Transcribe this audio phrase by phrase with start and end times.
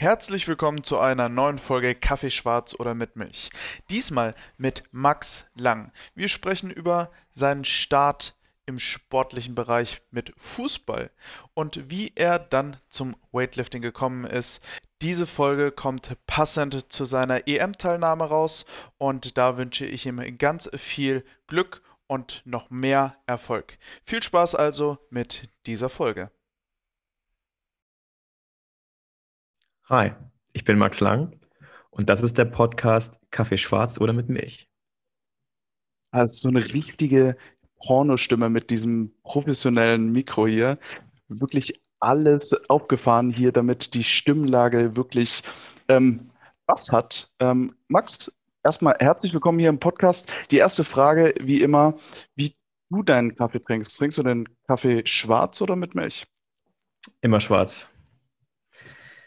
[0.00, 3.50] Herzlich willkommen zu einer neuen Folge Kaffee schwarz oder mit Milch.
[3.90, 5.90] Diesmal mit Max Lang.
[6.14, 11.10] Wir sprechen über seinen Start im sportlichen Bereich mit Fußball
[11.52, 14.64] und wie er dann zum Weightlifting gekommen ist.
[15.02, 18.66] Diese Folge kommt passend zu seiner EM-Teilnahme raus
[18.98, 23.78] und da wünsche ich ihm ganz viel Glück und noch mehr Erfolg.
[24.04, 26.30] Viel Spaß also mit dieser Folge.
[29.90, 30.12] Hi,
[30.52, 31.34] ich bin Max Lang
[31.88, 34.68] und das ist der Podcast Kaffee schwarz oder mit Milch.
[36.10, 37.38] Also so eine richtige
[37.86, 40.78] Pornostimme mit diesem professionellen Mikro hier.
[41.28, 45.42] Wirklich alles aufgefahren hier, damit die Stimmlage wirklich
[45.88, 46.32] ähm,
[46.66, 47.32] was hat.
[47.40, 48.30] Ähm, Max,
[48.62, 50.34] erstmal herzlich willkommen hier im Podcast.
[50.50, 51.94] Die erste Frage, wie immer,
[52.34, 52.54] wie
[52.90, 53.96] du deinen Kaffee trinkst.
[53.96, 56.26] Trinkst du den Kaffee schwarz oder mit Milch?
[57.22, 57.88] Immer schwarz.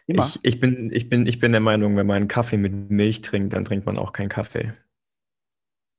[0.07, 0.25] Immer.
[0.25, 3.21] Ich, ich, bin, ich, bin, ich bin der Meinung, wenn man einen Kaffee mit Milch
[3.21, 4.73] trinkt, dann trinkt man auch keinen Kaffee.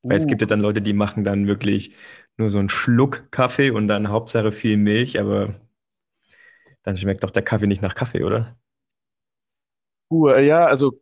[0.02, 0.10] Uh.
[0.10, 0.50] Weil es gibt ja uh.
[0.50, 1.94] dann Leute, die machen dann wirklich
[2.36, 5.54] nur so einen Schluck Kaffee und dann Hauptsache viel Milch, aber
[6.82, 8.56] dann schmeckt doch der Kaffee nicht nach Kaffee, oder?
[10.10, 11.00] Uh, ja, also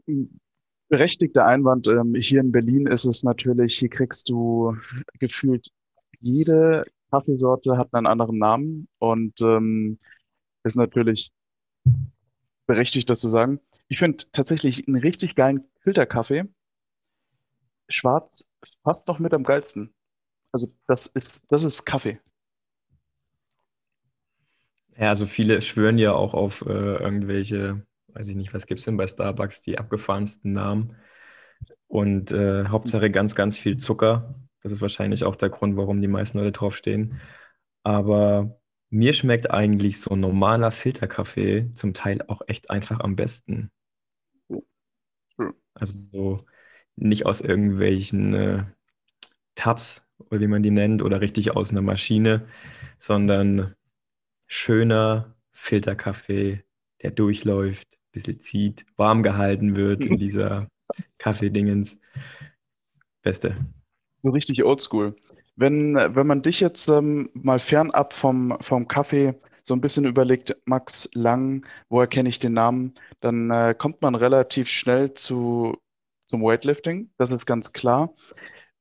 [0.88, 1.88] berechtigter Einwand.
[1.88, 4.76] Ähm, hier in Berlin ist es natürlich, hier kriegst du
[5.18, 5.68] gefühlt
[6.20, 9.98] jede Kaffeesorte hat einen anderen Namen und ähm,
[10.62, 11.30] ist natürlich
[12.70, 13.58] berechtigt, das zu sagen.
[13.88, 16.44] Ich finde tatsächlich einen richtig geilen Filterkaffee.
[17.88, 18.48] Schwarz
[18.84, 19.92] fast noch mit am geilsten.
[20.52, 22.20] Also das ist, das ist Kaffee.
[24.96, 28.84] Ja, also viele schwören ja auch auf äh, irgendwelche, weiß ich nicht, was gibt es
[28.84, 30.96] denn bei Starbucks, die abgefahrensten Namen.
[31.88, 34.36] Und äh, Hauptsache ganz, ganz viel Zucker.
[34.62, 37.20] Das ist wahrscheinlich auch der Grund, warum die meisten Leute draufstehen.
[37.82, 38.59] Aber
[38.90, 43.70] mir schmeckt eigentlich so normaler Filterkaffee zum Teil auch echt einfach am besten.
[45.74, 46.44] Also so
[46.96, 48.64] nicht aus irgendwelchen äh,
[49.54, 52.46] Tabs oder wie man die nennt oder richtig aus einer Maschine,
[52.98, 53.74] sondern
[54.48, 56.64] schöner Filterkaffee,
[57.02, 60.68] der durchläuft, ein bisschen zieht, warm gehalten wird in dieser
[61.18, 61.98] Kaffeedingens.
[63.22, 63.56] Beste.
[64.22, 65.14] So richtig oldschool.
[65.60, 70.56] Wenn, wenn man dich jetzt ähm, mal fernab vom, vom Kaffee so ein bisschen überlegt,
[70.64, 75.76] Max Lang, woher kenne ich den Namen, dann äh, kommt man relativ schnell zu,
[76.26, 78.14] zum Weightlifting, das ist ganz klar.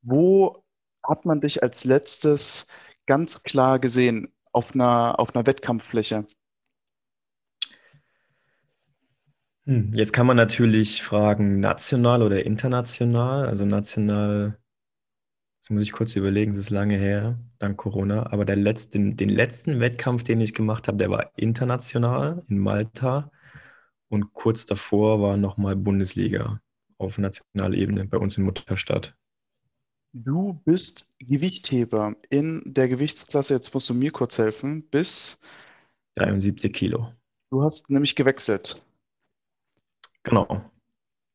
[0.02, 0.64] Wo
[1.06, 2.66] hat man dich als letztes
[3.08, 6.28] ganz klar gesehen auf einer, auf einer Wettkampffläche?
[9.66, 13.50] Hm, jetzt kann man natürlich fragen, national oder international.
[13.50, 14.59] Also national
[15.70, 18.32] Jetzt muss ich kurz überlegen, es ist lange her, dank Corona.
[18.32, 23.30] Aber der letzte, den letzten Wettkampf, den ich gemacht habe, der war international in Malta.
[24.08, 26.60] Und kurz davor war nochmal Bundesliga
[26.98, 29.16] auf nationaler Ebene bei uns in Mutterstadt.
[30.12, 35.40] Du bist Gewichtheber in der Gewichtsklasse, jetzt musst du mir kurz helfen, bis
[36.16, 37.14] 73 Kilo.
[37.52, 38.84] Du hast nämlich gewechselt.
[40.24, 40.68] Genau.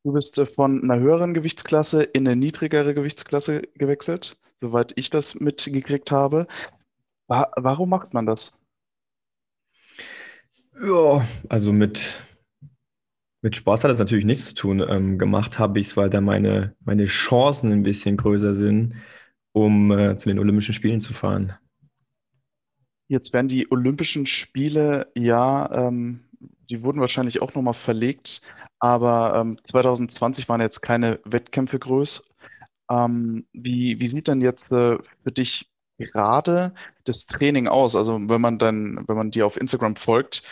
[0.04, 5.34] Du bist äh, von einer höheren Gewichtsklasse in eine niedrigere Gewichtsklasse gewechselt, soweit ich das
[5.40, 6.46] mitgekriegt habe.
[7.26, 8.56] Warum macht man das?
[10.78, 12.20] Ja, also mit,
[13.40, 14.84] mit Spaß hat das natürlich nichts zu tun.
[14.86, 18.96] Ähm, gemacht habe ich es, weil da meine, meine Chancen ein bisschen größer sind,
[19.52, 21.54] um äh, zu den Olympischen Spielen zu fahren.
[23.08, 26.24] Jetzt werden die Olympischen Spiele ja, ähm,
[26.68, 28.42] die wurden wahrscheinlich auch nochmal verlegt
[28.84, 32.22] aber ähm, 2020 waren jetzt keine Wettkämpfe groß.
[32.90, 36.74] Ähm, wie, wie sieht denn jetzt äh, für dich gerade
[37.04, 37.96] das Training aus?
[37.96, 40.42] Also wenn man dann, wenn man dir auf Instagram folgt,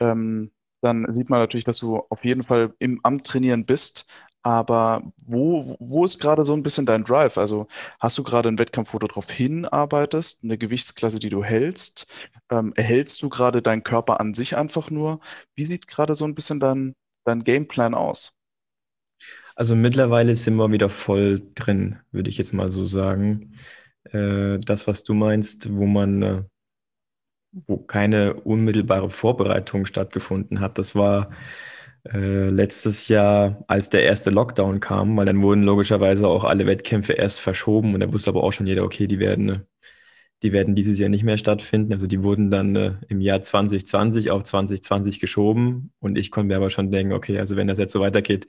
[0.00, 0.50] ähm,
[0.80, 4.06] dann sieht man natürlich, dass du auf jeden Fall im, am Trainieren bist.
[4.42, 7.36] Aber wo, wo ist gerade so ein bisschen dein Drive?
[7.36, 7.66] Also
[8.00, 12.06] hast du gerade einen Wettkampf, wo du darauf hinarbeitest, eine Gewichtsklasse, die du hältst?
[12.50, 15.20] Ähm, erhältst du gerade deinen Körper an sich einfach nur?
[15.54, 18.38] Wie sieht gerade so ein bisschen dein, dein Gameplan aus?
[19.56, 23.54] Also mittlerweile sind wir wieder voll drin, würde ich jetzt mal so sagen.
[24.04, 26.42] Äh, das, was du meinst, wo man, äh,
[27.52, 31.30] wo keine unmittelbare Vorbereitung stattgefunden hat, das war
[32.04, 37.14] äh, letztes Jahr, als der erste Lockdown kam, weil dann wurden logischerweise auch alle Wettkämpfe
[37.14, 39.66] erst verschoben und da wusste aber auch schon jeder, okay, die werden
[40.44, 41.94] die werden dieses Jahr nicht mehr stattfinden.
[41.94, 45.92] Also die wurden dann äh, im Jahr 2020 auf 2020 geschoben.
[46.00, 48.46] Und ich konnte mir aber schon denken, okay, also wenn das jetzt so weitergeht,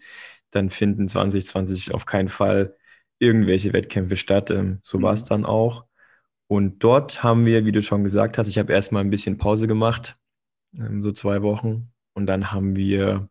[0.51, 2.75] dann finden 2020 auf keinen Fall
[3.18, 4.51] irgendwelche Wettkämpfe statt.
[4.51, 5.03] Ähm, so mhm.
[5.03, 5.86] war es dann auch.
[6.47, 9.65] Und dort haben wir, wie du schon gesagt hast, ich habe erstmal ein bisschen Pause
[9.68, 10.18] gemacht,
[10.77, 11.94] ähm, so zwei Wochen.
[12.13, 13.30] Und dann haben wir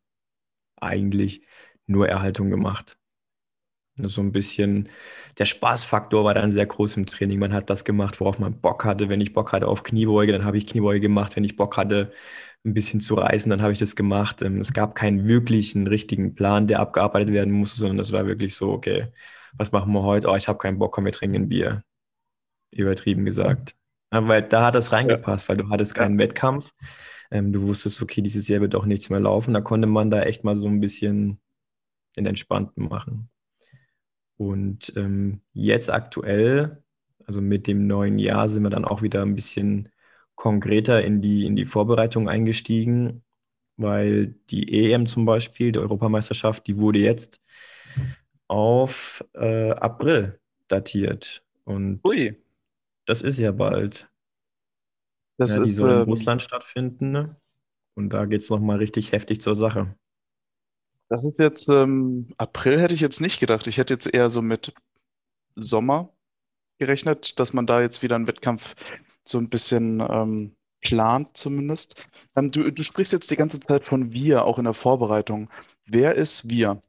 [0.76, 1.43] eigentlich
[1.87, 2.96] nur Erhaltung gemacht.
[3.96, 4.88] So ein bisschen,
[5.38, 7.38] der Spaßfaktor war dann sehr groß im Training.
[7.38, 9.08] Man hat das gemacht, worauf man Bock hatte.
[9.08, 11.37] Wenn ich Bock hatte auf Kniebeuge, dann habe ich Kniebeuge gemacht.
[11.37, 12.12] Wenn ich Bock hatte,
[12.64, 14.43] ein bisschen zu reißen, dann habe ich das gemacht.
[14.43, 18.55] Ähm, es gab keinen wirklichen richtigen Plan, der abgearbeitet werden musste, sondern das war wirklich
[18.55, 19.12] so, okay,
[19.56, 20.29] was machen wir heute?
[20.29, 21.85] Oh, ich habe keinen Bock, komm, wir trinken ein Bier.
[22.73, 23.76] Übertrieben gesagt.
[24.12, 26.26] Ja, weil da hat das reingepasst, weil du hattest keinen ja.
[26.26, 26.73] Wettkampf.
[27.31, 29.55] Ähm, du wusstest, okay, dieses Jahr wird doch nichts mehr laufen.
[29.55, 31.40] Da konnte man da echt mal so ein bisschen
[32.17, 33.31] den Entspannten machen.
[34.37, 36.83] Und ähm, jetzt aktuell,
[37.27, 39.89] also mit dem neuen Jahr, sind wir dann auch wieder ein bisschen
[40.35, 43.23] konkreter in die, in die Vorbereitung eingestiegen,
[43.77, 47.41] weil die EM zum Beispiel, die Europameisterschaft, die wurde jetzt
[48.49, 51.45] auf äh, April datiert.
[51.65, 52.37] Und Ui.
[53.07, 54.09] das ist ja bald.
[55.37, 57.11] Das ja, die ist, soll in ähm, Russland stattfinden.
[57.11, 57.37] Ne?
[57.95, 59.97] Und da geht es nochmal richtig heftig zur Sache.
[61.09, 63.67] Das ist jetzt, ähm, April hätte ich jetzt nicht gedacht.
[63.67, 64.73] Ich hätte jetzt eher so mit
[65.55, 66.12] Sommer
[66.79, 68.75] gerechnet, dass man da jetzt wieder einen Wettkampf
[69.25, 72.06] so ein bisschen ähm, plant zumindest.
[72.37, 75.51] Ähm, du, du sprichst jetzt die ganze Zeit von wir, auch in der Vorbereitung.
[75.87, 76.83] Wer ist wir?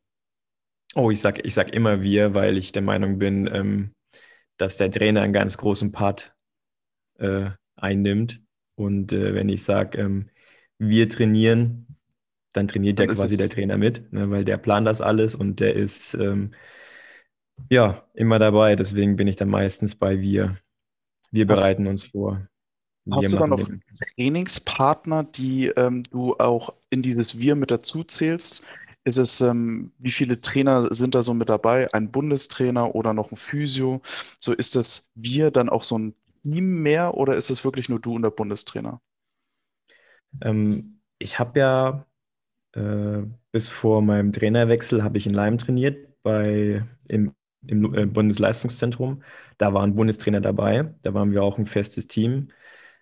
[0.95, 3.91] Oh, ich sag, ich sag immer wir, weil ich der Meinung bin, ähm,
[4.57, 6.33] dass der Trainer einen ganz großen Part
[7.19, 8.41] äh, einnimmt.
[8.75, 10.29] Und äh, wenn ich sage, ähm,
[10.77, 11.84] wir trainieren,
[12.55, 15.75] dann trainiert ja quasi der Trainer mit, ne, weil der plant das alles und der
[15.75, 16.53] ist ähm,
[17.69, 18.75] ja immer dabei.
[18.75, 20.57] Deswegen bin ich dann meistens bei wir.
[21.31, 22.47] Wir bereiten uns vor.
[23.11, 23.69] Hast du dann noch
[24.15, 28.63] Trainingspartner, die ähm, du auch in dieses Wir mit dazu zählst?
[29.03, 31.93] Ist es, ähm, wie viele Trainer sind da so mit dabei?
[31.93, 34.01] Ein Bundestrainer oder noch ein Physio?
[34.39, 37.99] So ist das Wir dann auch so ein Team mehr oder ist es wirklich nur
[37.99, 39.01] du und der Bundestrainer?
[40.41, 42.05] Ähm, ich habe ja
[42.75, 47.33] äh, bis vor meinem Trainerwechsel habe ich in Leim trainiert bei, im,
[47.67, 49.23] im äh, Bundesleistungszentrum.
[49.57, 50.93] Da war ein Bundestrainer dabei.
[51.01, 52.49] Da waren wir auch ein festes Team.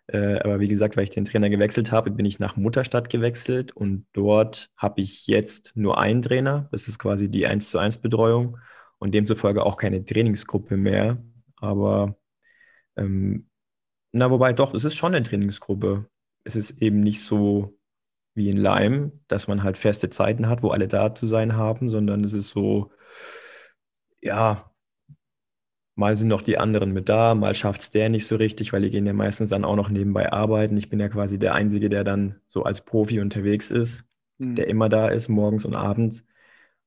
[0.07, 3.71] Äh, aber wie gesagt, weil ich den Trainer gewechselt habe, bin ich nach Mutterstadt gewechselt
[3.75, 6.67] und dort habe ich jetzt nur einen Trainer.
[6.71, 8.57] Das ist quasi die 1 zu 1 Betreuung
[8.99, 11.23] und demzufolge auch keine Trainingsgruppe mehr.
[11.57, 12.17] Aber
[12.97, 13.49] ähm,
[14.11, 16.07] na, wobei doch, es ist schon eine Trainingsgruppe.
[16.43, 17.77] Es ist eben nicht so
[18.35, 21.89] wie in Leim, dass man halt feste Zeiten hat, wo alle da zu sein haben,
[21.89, 22.91] sondern es ist so,
[24.21, 24.71] ja,
[25.95, 28.81] mal sind noch die anderen mit da, mal schafft es der nicht so richtig, weil
[28.81, 30.77] die gehen ja meistens dann auch noch nebenbei arbeiten.
[30.77, 34.05] Ich bin ja quasi der Einzige, der dann so als Profi unterwegs ist,
[34.39, 34.55] mhm.
[34.55, 36.25] der immer da ist, morgens und abends.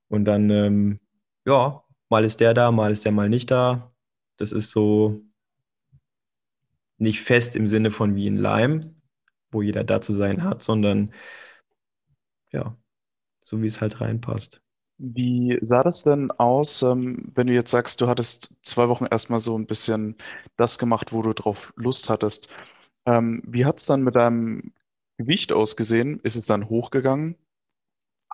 [0.09, 1.01] Und dann, ähm,
[1.47, 3.93] ja, mal ist der da, mal ist der mal nicht da.
[4.39, 5.23] Das ist so
[6.99, 8.96] nicht fest im Sinne von wie in Leim,
[9.51, 11.13] wo jeder da zu sein hat, sondern
[12.53, 12.77] ja,
[13.41, 14.61] so wie es halt reinpasst.
[14.99, 19.41] Wie sah das denn aus, ähm, wenn du jetzt sagst, du hattest zwei Wochen erstmal
[19.41, 20.17] so ein bisschen
[20.57, 22.49] das gemacht, wo du drauf Lust hattest?
[23.07, 24.73] Ähm, wie hat es dann mit deinem
[25.19, 26.21] Gewicht ausgesehen?
[26.21, 27.37] Ist es dann hochgegangen?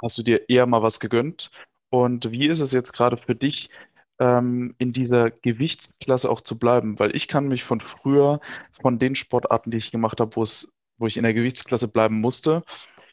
[0.03, 1.51] Hast du dir eher mal was gegönnt?
[1.91, 3.71] Und wie ist es jetzt gerade für dich,
[4.19, 6.99] ähm, in dieser Gewichtsklasse auch zu bleiben?
[6.99, 8.41] Weil ich kann mich von früher,
[8.81, 12.21] von den Sportarten, die ich gemacht habe, wo es wo ich in der Gewichtsklasse bleiben
[12.21, 12.63] musste,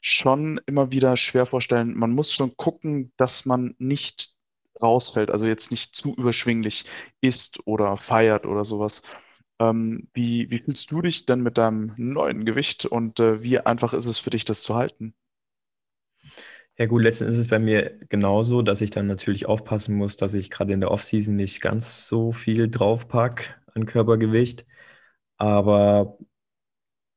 [0.01, 1.97] schon immer wieder schwer vorstellen.
[1.97, 4.35] Man muss schon gucken, dass man nicht
[4.81, 6.85] rausfällt, also jetzt nicht zu überschwinglich
[7.19, 9.01] isst oder feiert oder sowas.
[9.59, 13.93] Ähm, wie, wie fühlst du dich denn mit deinem neuen Gewicht und äh, wie einfach
[13.93, 15.15] ist es für dich, das zu halten?
[16.77, 20.33] Ja gut, letztendlich ist es bei mir genauso, dass ich dann natürlich aufpassen muss, dass
[20.35, 24.65] ich gerade in der Offseason nicht ganz so viel draufpack an Körpergewicht.
[25.37, 26.17] Aber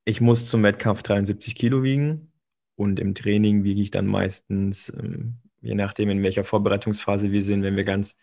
[0.04, 2.32] ich muss zum Wettkampf 73 Kilo wiegen
[2.74, 7.62] und im Training wiege ich dann meistens, ähm, je nachdem in welcher Vorbereitungsphase wir sind,
[7.62, 8.16] wenn wir ganz,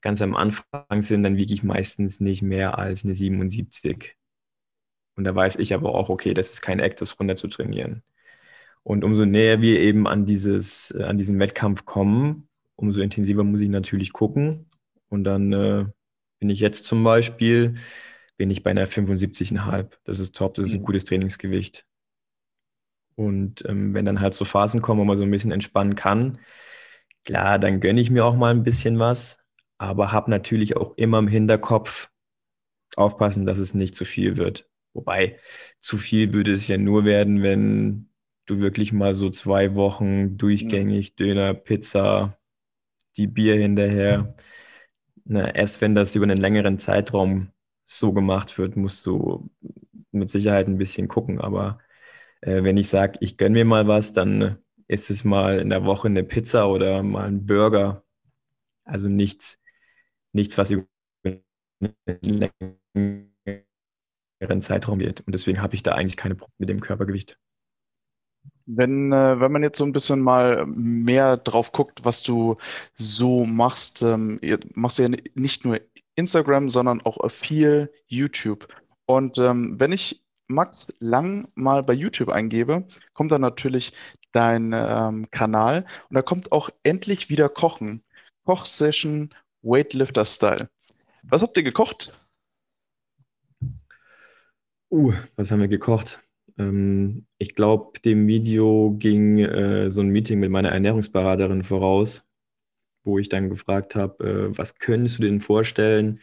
[0.00, 4.16] ganz am Anfang sind, dann wiege ich meistens nicht mehr als eine 77.
[5.16, 8.02] Und da weiß ich aber auch, okay, das ist kein Act, das runter zu trainieren.
[8.82, 13.60] Und umso näher wir eben an, dieses, äh, an diesen Wettkampf kommen, umso intensiver muss
[13.60, 14.70] ich natürlich gucken.
[15.08, 15.86] Und dann äh,
[16.38, 17.74] bin ich jetzt zum Beispiel
[18.36, 19.98] bin ich bei einer 75,5.
[20.04, 20.84] Das ist top, das ist ein mhm.
[20.84, 21.86] gutes Trainingsgewicht.
[23.14, 26.38] Und ähm, wenn dann halt so Phasen kommen, wo man so ein bisschen entspannen kann,
[27.24, 29.38] klar, dann gönne ich mir auch mal ein bisschen was,
[29.78, 32.10] aber habe natürlich auch immer im Hinterkopf
[32.96, 34.68] aufpassen, dass es nicht zu viel wird.
[34.92, 35.38] Wobei
[35.80, 38.10] zu viel würde es ja nur werden, wenn
[38.46, 42.38] du wirklich mal so zwei Wochen durchgängig Döner, Pizza,
[43.16, 44.34] die Bier hinterher.
[45.24, 47.50] Na, erst wenn das über einen längeren Zeitraum
[47.86, 49.50] so gemacht wird, musst du
[50.12, 51.40] mit Sicherheit ein bisschen gucken.
[51.40, 51.80] Aber
[52.42, 55.84] äh, wenn ich sage, ich gönne mir mal was, dann ist es mal in der
[55.84, 58.04] Woche eine Pizza oder mal ein Burger.
[58.84, 59.60] Also nichts,
[60.32, 60.86] nichts, was über
[61.24, 62.50] einen
[64.34, 65.20] längeren Zeitraum wird.
[65.22, 67.38] Und deswegen habe ich da eigentlich keine Probleme mit dem Körpergewicht.
[68.66, 72.56] Wenn, äh, wenn man jetzt so ein bisschen mal mehr drauf guckt, was du
[72.94, 74.40] so machst, ähm,
[74.74, 75.78] machst du ja nicht nur
[76.16, 78.68] Instagram, sondern auch viel YouTube.
[79.06, 83.92] Und ähm, wenn ich Max Lang mal bei YouTube eingebe, kommt dann natürlich
[84.32, 88.02] dein ähm, Kanal und da kommt auch endlich wieder Kochen.
[88.44, 90.68] Kochsession Weightlifter Style.
[91.24, 92.20] Was habt ihr gekocht?
[94.90, 96.20] Uh, was haben wir gekocht?
[96.58, 102.25] Ähm, ich glaube, dem Video ging äh, so ein Meeting mit meiner Ernährungsberaterin voraus,
[103.06, 106.20] wo ich dann gefragt habe, äh, was könntest du denn vorstellen,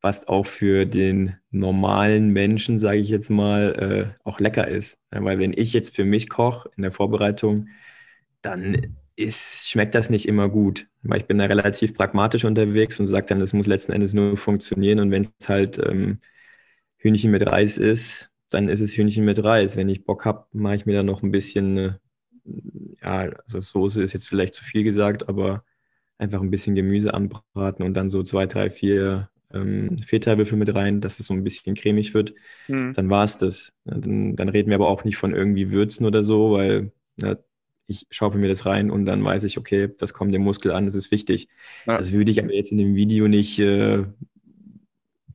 [0.00, 4.98] was auch für den normalen Menschen, sage ich jetzt mal, äh, auch lecker ist.
[5.12, 7.68] Ja, weil wenn ich jetzt für mich koche in der Vorbereitung,
[8.42, 10.88] dann ist, schmeckt das nicht immer gut.
[11.02, 14.36] Weil ich bin da relativ pragmatisch unterwegs und sage dann, das muss letzten Endes nur
[14.36, 15.00] funktionieren.
[15.00, 16.20] Und wenn es halt ähm,
[16.98, 19.76] Hühnchen mit Reis ist, dann ist es Hühnchen mit Reis.
[19.76, 21.92] Wenn ich Bock habe, mache ich mir dann noch ein bisschen, äh,
[23.02, 25.64] ja, also Soße ist jetzt vielleicht zu viel gesagt, aber
[26.22, 31.00] einfach ein bisschen Gemüse anbraten und dann so zwei, drei, vier ähm, Feta-Würfel mit rein,
[31.00, 32.32] dass es so ein bisschen cremig wird.
[32.68, 32.92] Mhm.
[32.94, 33.72] Dann war es das.
[33.84, 37.36] Dann, dann, reden wir aber auch nicht von irgendwie Würzen oder so, weil ja,
[37.88, 40.86] ich schaufel mir das rein und dann weiß ich, okay, das kommt dem Muskel an,
[40.86, 41.48] das ist wichtig.
[41.86, 41.96] Ja.
[41.96, 44.04] Das würde ich aber jetzt in dem Video nicht äh,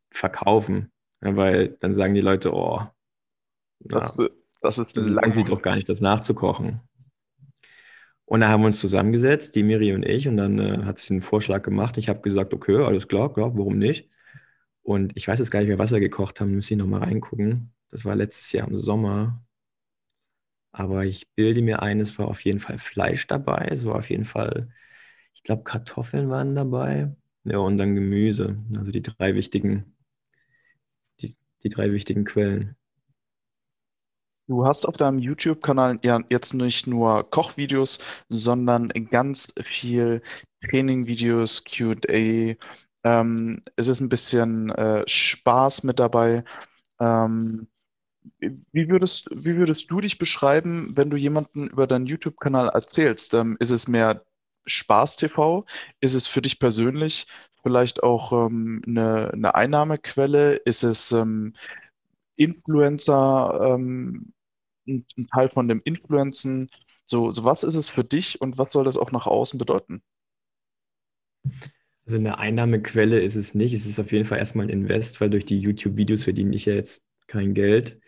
[0.09, 0.89] verkaufen,
[1.19, 2.81] weil dann sagen die Leute, oh,
[3.79, 4.27] das, ja,
[4.61, 5.33] das ist lang.
[5.33, 6.79] sie doch gar nicht, das nachzukochen.
[8.27, 11.13] Und da haben wir uns zusammengesetzt, die Miri und ich, und dann äh, hat sie
[11.13, 11.97] einen Vorschlag gemacht.
[11.97, 14.09] Ich habe gesagt, okay, alles klar, klar, warum nicht?
[14.83, 17.73] Und ich weiß jetzt gar nicht mehr, was wir gekocht haben, müssen ich nochmal reingucken.
[17.91, 19.43] Das war letztes Jahr im Sommer.
[20.71, 23.67] Aber ich bilde mir ein, es war auf jeden Fall Fleisch dabei.
[23.71, 24.69] Es war auf jeden Fall,
[25.33, 27.15] ich glaube, Kartoffeln waren dabei.
[27.45, 28.57] Ja, und dann Gemüse.
[28.77, 29.95] Also die drei wichtigen,
[31.21, 32.75] die, die drei wichtigen Quellen.
[34.47, 37.99] Du hast auf deinem YouTube-Kanal ja jetzt nicht nur Kochvideos,
[38.29, 40.21] sondern ganz viel
[40.61, 42.55] Training-Videos, Q&A.
[43.03, 46.45] Ähm, es ist ein bisschen äh, Spaß mit dabei.
[46.99, 47.67] Ähm,
[48.39, 53.33] wie würdest, wie würdest du dich beschreiben, wenn du jemanden über deinen YouTube-Kanal erzählst?
[53.33, 54.23] Ähm, ist es mehr
[54.65, 55.65] Spaß-TV?
[55.99, 57.27] Ist es für dich persönlich
[57.63, 60.55] vielleicht auch ähm, eine, eine Einnahmequelle?
[60.55, 61.53] Ist es ähm,
[62.37, 63.75] Influencer?
[63.75, 64.33] Ähm,
[64.87, 66.69] ein, ein Teil von dem Influencen.
[67.05, 70.01] So, so was ist es für dich und was soll das auch nach außen bedeuten?
[72.05, 73.73] Also eine Einnahmequelle ist es nicht.
[73.73, 76.73] Es ist auf jeden Fall erstmal ein Invest, weil durch die YouTube-Videos verdiene ich ja
[76.73, 77.99] jetzt kein Geld.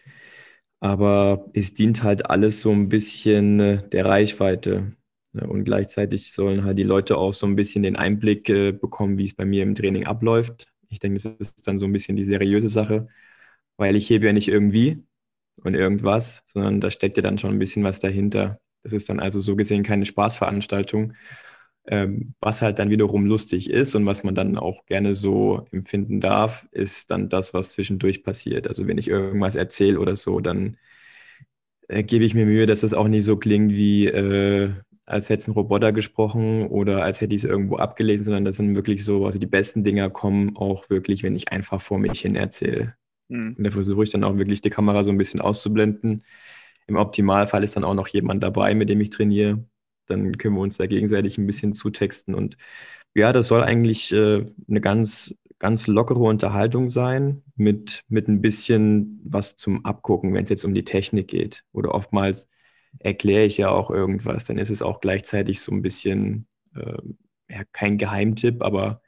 [0.80, 4.94] Aber es dient halt alles so ein bisschen äh, der Reichweite.
[5.34, 9.26] Und gleichzeitig sollen halt die Leute auch so ein bisschen den Einblick äh, bekommen, wie
[9.26, 10.68] es bei mir im Training abläuft.
[10.90, 13.08] Ich denke, das ist dann so ein bisschen die seriöse Sache,
[13.78, 15.04] weil ich hebe ja nicht irgendwie,
[15.64, 18.60] und irgendwas, sondern da steckt ja dann schon ein bisschen was dahinter.
[18.84, 21.14] Das ist dann also so gesehen keine Spaßveranstaltung,
[21.88, 26.22] ähm, was halt dann wiederum lustig ist und was man dann auch gerne so empfinden
[26.22, 28.68] darf, ist dann das, was zwischendurch passiert.
[28.68, 30.78] Also wenn ich irgendwas erzähle oder so, dann
[31.88, 34.72] äh, gebe ich mir Mühe, dass das auch nicht so klingt wie, äh,
[35.06, 38.58] als hätte es ein Roboter gesprochen oder als hätte ich es irgendwo abgelesen, sondern das
[38.58, 42.22] sind wirklich so, also die besten Dinger kommen auch wirklich, wenn ich einfach vor mich
[42.22, 42.96] hin erzähle.
[43.30, 43.56] Mhm.
[43.58, 46.24] Da versuche ich dann auch wirklich die Kamera so ein bisschen auszublenden.
[46.88, 49.64] Im Optimalfall ist dann auch noch jemand dabei, mit dem ich trainiere.
[50.08, 52.34] Dann können wir uns da gegenseitig ein bisschen zutexten.
[52.34, 52.58] Und
[53.16, 59.22] ja, das soll eigentlich äh, eine ganz, ganz lockere Unterhaltung sein mit, mit ein bisschen
[59.24, 61.64] was zum Abgucken, wenn es jetzt um die Technik geht.
[61.72, 62.50] Oder oftmals
[63.00, 64.46] erkläre ich ja auch irgendwas.
[64.46, 66.98] Dann ist es auch gleichzeitig so ein bisschen, äh,
[67.50, 69.02] ja, kein Geheimtipp, aber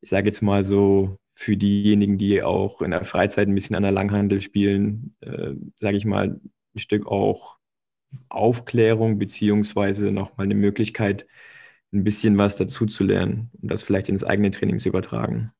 [0.00, 3.82] ich sage jetzt mal so für diejenigen, die auch in der Freizeit ein bisschen an
[3.82, 6.40] der Langhandel spielen, äh, sage ich mal,
[6.74, 7.58] ein Stück auch
[8.30, 11.26] Aufklärung beziehungsweise nochmal eine Möglichkeit,
[11.92, 15.52] ein bisschen was dazu zu lernen und das vielleicht ins eigene Training zu übertragen.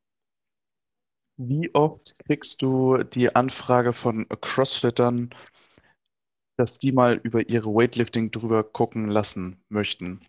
[1.37, 5.35] Wie oft kriegst du die Anfrage von Crossfittern,
[6.56, 10.21] dass die mal über ihre Weightlifting drüber gucken lassen möchten?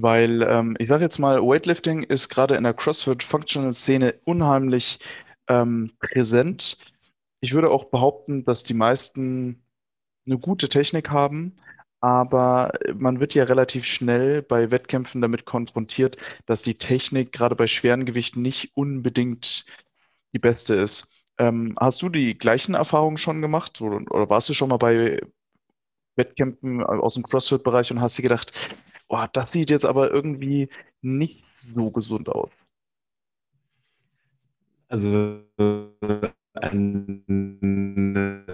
[0.00, 5.00] Weil ähm, ich sage jetzt mal, Weightlifting ist gerade in der CrossFit-Functional-Szene unheimlich
[5.48, 6.78] ähm, präsent.
[7.40, 9.60] Ich würde auch behaupten, dass die meisten
[10.24, 11.56] eine gute Technik haben,
[12.00, 17.66] aber man wird ja relativ schnell bei Wettkämpfen damit konfrontiert, dass die Technik gerade bei
[17.66, 19.64] schweren Gewichten nicht unbedingt
[20.32, 21.08] die beste ist.
[21.38, 25.20] Ähm, hast du die gleichen Erfahrungen schon gemacht oder, oder warst du schon mal bei
[26.14, 28.52] Wettkämpfen aus dem CrossFit-Bereich und hast dir gedacht,
[29.08, 30.68] oh, das sieht jetzt aber irgendwie
[31.02, 32.50] nicht so gesund aus?
[34.88, 35.42] Also
[36.54, 37.24] ein,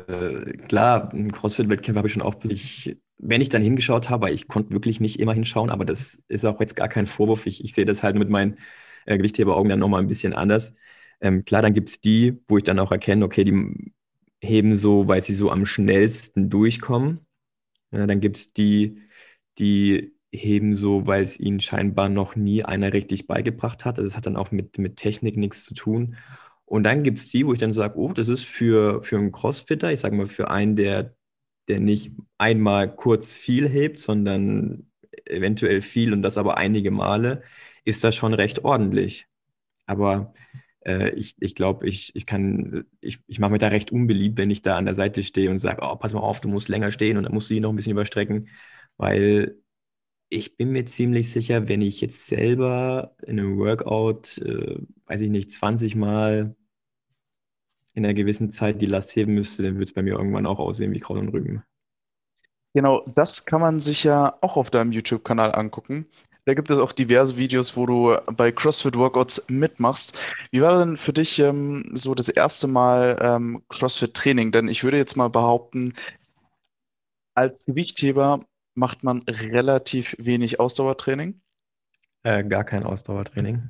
[0.08, 4.48] äh, klar, ein CrossFit-Wettkampf habe ich schon auch, ich, wenn ich dann hingeschaut habe, ich
[4.48, 7.46] konnte wirklich nicht immer hinschauen, aber das ist auch jetzt gar kein Vorwurf.
[7.46, 8.56] Ich, ich sehe das halt mit meinen
[9.06, 10.74] äh, Gewichtheberaugen dann nochmal ein bisschen anders.
[11.20, 13.92] Ähm, klar, dann gibt es die, wo ich dann auch erkenne, okay, die
[14.42, 17.20] heben so, weil sie so am schnellsten durchkommen.
[17.92, 19.00] Ja, dann gibt es die,
[19.58, 23.98] die heben so, weil es ihnen scheinbar noch nie einer richtig beigebracht hat.
[23.98, 26.16] Also das hat dann auch mit, mit Technik nichts zu tun.
[26.64, 29.32] Und dann gibt es die, wo ich dann sage, oh, das ist für, für einen
[29.32, 31.14] Crossfitter, ich sage mal für einen, der,
[31.68, 34.90] der nicht einmal kurz viel hebt, sondern
[35.26, 37.42] eventuell viel und das aber einige Male,
[37.84, 39.26] ist das schon recht ordentlich.
[39.86, 40.34] Aber
[40.86, 44.50] äh, ich, ich glaube, ich, ich kann, ich, ich mache mir da recht unbeliebt, wenn
[44.50, 46.90] ich da an der Seite stehe und sage, oh, pass mal auf, du musst länger
[46.90, 48.48] stehen und dann musst du ihn noch ein bisschen überstrecken,
[48.96, 49.56] weil
[50.34, 54.76] ich bin mir ziemlich sicher, wenn ich jetzt selber in einem Workout, äh,
[55.06, 56.56] weiß ich nicht, 20 Mal
[57.94, 60.58] in einer gewissen Zeit die Last heben müsste, dann würde es bei mir irgendwann auch
[60.58, 61.62] aussehen wie Kraut und Rüben.
[62.74, 66.06] Genau, das kann man sich ja auch auf deinem YouTube-Kanal angucken.
[66.44, 70.18] Da gibt es auch diverse Videos, wo du bei CrossFit-Workouts mitmachst.
[70.50, 74.50] Wie war denn für dich ähm, so das erste Mal ähm, CrossFit-Training?
[74.50, 75.94] Denn ich würde jetzt mal behaupten,
[77.34, 81.40] als Gewichtheber macht man relativ wenig Ausdauertraining.
[82.22, 83.68] Äh, gar kein Ausdauertraining.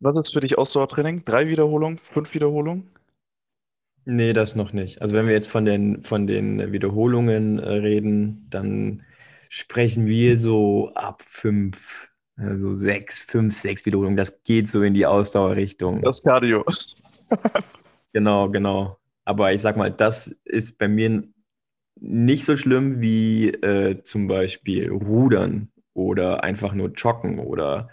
[0.00, 1.24] Was ist für dich Ausdauertraining?
[1.24, 2.90] Drei Wiederholungen, fünf Wiederholungen?
[4.04, 5.02] Nee, das noch nicht.
[5.02, 9.02] Also wenn wir jetzt von den, von den Wiederholungen äh, reden, dann
[9.50, 14.16] sprechen wir so ab fünf, also sechs, fünf, sechs Wiederholungen.
[14.16, 16.02] Das geht so in die Ausdauerrichtung.
[16.02, 16.64] Das Cardio.
[18.12, 18.98] Genau, genau.
[19.24, 21.22] Aber ich sag mal, das ist bei mir
[22.00, 27.88] nicht so schlimm wie äh, zum Beispiel Rudern oder einfach nur Joggen oder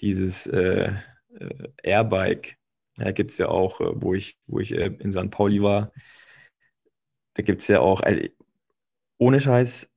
[0.00, 0.92] dieses äh,
[1.38, 2.56] äh, Airbike.
[2.96, 5.30] Da gibt es ja auch, äh, wo ich, wo ich äh, in St.
[5.30, 5.92] Pauli war,
[7.34, 8.20] da gibt es ja auch, also,
[9.18, 9.90] ohne Scheiß,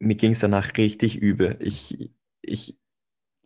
[0.00, 1.58] mir ging es danach richtig übel.
[1.60, 2.12] Ich,
[2.42, 2.78] ich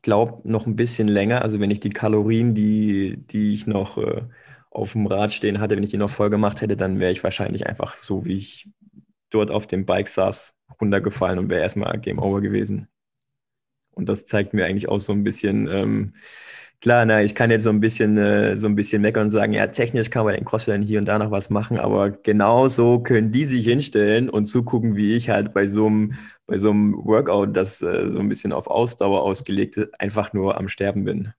[0.03, 4.25] glaube noch ein bisschen länger, also wenn ich die Kalorien, die, die ich noch äh,
[4.71, 7.25] auf dem Rad stehen hatte, wenn ich die noch voll gemacht hätte, dann wäre ich
[7.25, 8.71] wahrscheinlich einfach so, wie ich
[9.33, 12.89] dort auf dem Bike saß, runtergefallen und wäre erstmal Game Over gewesen.
[13.95, 16.15] Und das zeigt mir eigentlich auch so ein bisschen, ähm,
[16.81, 19.53] klar, na, ich kann jetzt so ein bisschen, äh, so ein bisschen meckern und sagen,
[19.53, 23.33] ja, technisch kann man den Crossfit hier und da noch was machen, aber genauso können
[23.33, 26.15] die sich hinstellen und zugucken, wie ich halt bei so einem,
[26.47, 30.59] bei so einem Workout, das äh, so ein bisschen auf Ausdauer ausgelegt ist, einfach nur
[30.59, 31.33] am Sterben bin.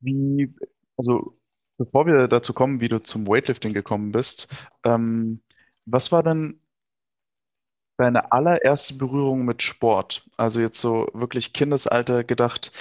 [0.00, 0.52] Wie,
[0.96, 1.38] also
[1.78, 5.40] bevor wir dazu kommen, wie du zum Weightlifting gekommen bist, ähm,
[5.86, 6.60] was war denn
[7.96, 10.26] deine allererste Berührung mit Sport?
[10.36, 12.72] Also jetzt so wirklich Kindesalter gedacht,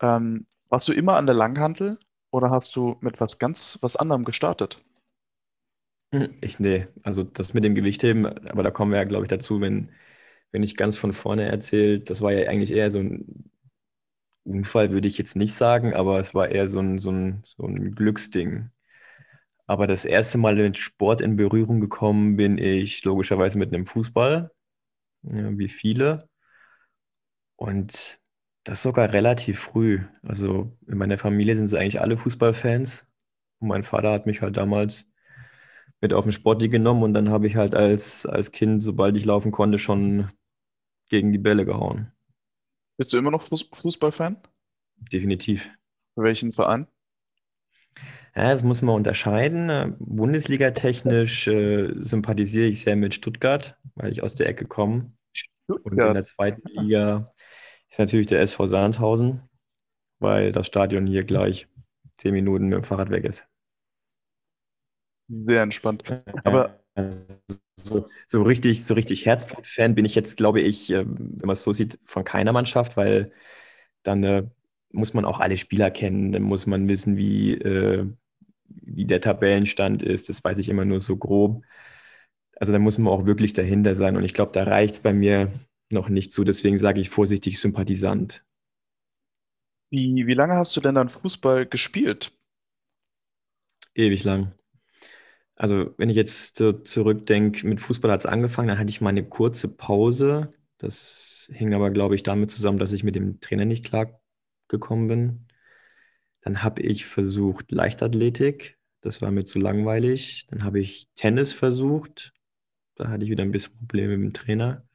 [0.00, 1.98] ähm, warst du immer an der Langhantel
[2.30, 4.80] oder hast du mit was ganz was anderem gestartet?
[6.12, 9.28] Hm, ich, nee, also das mit dem Gewichtheben, aber da kommen wir ja, glaube ich,
[9.30, 9.90] dazu, wenn,
[10.52, 13.50] wenn ich ganz von vorne erzähle, das war ja eigentlich eher so ein
[14.44, 17.64] Unfall, würde ich jetzt nicht sagen, aber es war eher so ein, so ein, so
[17.66, 18.70] ein Glücksding.
[19.72, 24.50] Aber das erste Mal mit Sport in Berührung gekommen bin ich logischerweise mit einem Fußball,
[25.22, 26.28] wie viele.
[27.56, 28.20] Und
[28.64, 30.02] das sogar relativ früh.
[30.22, 33.06] Also in meiner Familie sind sie eigentlich alle Fußballfans.
[33.60, 35.06] Und mein Vater hat mich halt damals
[36.02, 39.24] mit auf den Sportli genommen und dann habe ich halt als, als Kind, sobald ich
[39.24, 40.30] laufen konnte, schon
[41.08, 42.12] gegen die Bälle gehauen.
[42.98, 44.36] Bist du immer noch Fuß Fußballfan?
[45.10, 45.70] Definitiv.
[46.14, 46.88] Welchen Verein?
[48.34, 49.68] Ja, das muss man unterscheiden.
[49.68, 55.12] Äh, Bundesliga-technisch äh, sympathisiere ich sehr mit Stuttgart, weil ich aus der Ecke komme.
[55.66, 57.32] Und in der zweiten Liga
[57.90, 59.42] ist natürlich der SV Sandhausen,
[60.18, 61.68] weil das Stadion hier gleich
[62.16, 63.46] zehn Minuten mit dem Fahrrad weg ist.
[65.28, 66.04] Sehr entspannt.
[66.44, 66.78] Aber
[67.76, 71.62] so, so richtig, so richtig Herzblut-Fan bin ich jetzt, glaube ich, äh, wenn man es
[71.62, 73.32] so sieht, von keiner Mannschaft, weil
[74.02, 74.44] dann äh,
[74.92, 78.06] muss man auch alle Spieler kennen, dann muss man wissen, wie, äh,
[78.82, 80.28] wie der Tabellenstand ist.
[80.28, 81.62] Das weiß ich immer nur so grob.
[82.56, 84.16] Also da muss man auch wirklich dahinter sein.
[84.16, 85.52] Und ich glaube, da reicht es bei mir
[85.90, 86.44] noch nicht so.
[86.44, 88.44] Deswegen sage ich vorsichtig Sympathisant.
[89.90, 92.32] Wie, wie lange hast du denn dann Fußball gespielt?
[93.94, 94.52] Ewig lang.
[95.56, 99.10] Also wenn ich jetzt so zurückdenke, mit Fußball hat es angefangen, dann hatte ich mal
[99.10, 100.50] eine kurze Pause.
[100.78, 104.20] Das hing aber, glaube ich, damit zusammen, dass ich mit dem Trainer nicht klar
[104.68, 105.46] gekommen bin.
[106.42, 108.78] Dann habe ich versucht Leichtathletik.
[109.00, 110.46] Das war mir zu langweilig.
[110.48, 112.32] Dann habe ich Tennis versucht.
[112.96, 114.86] Da hatte ich wieder ein bisschen Probleme mit dem Trainer.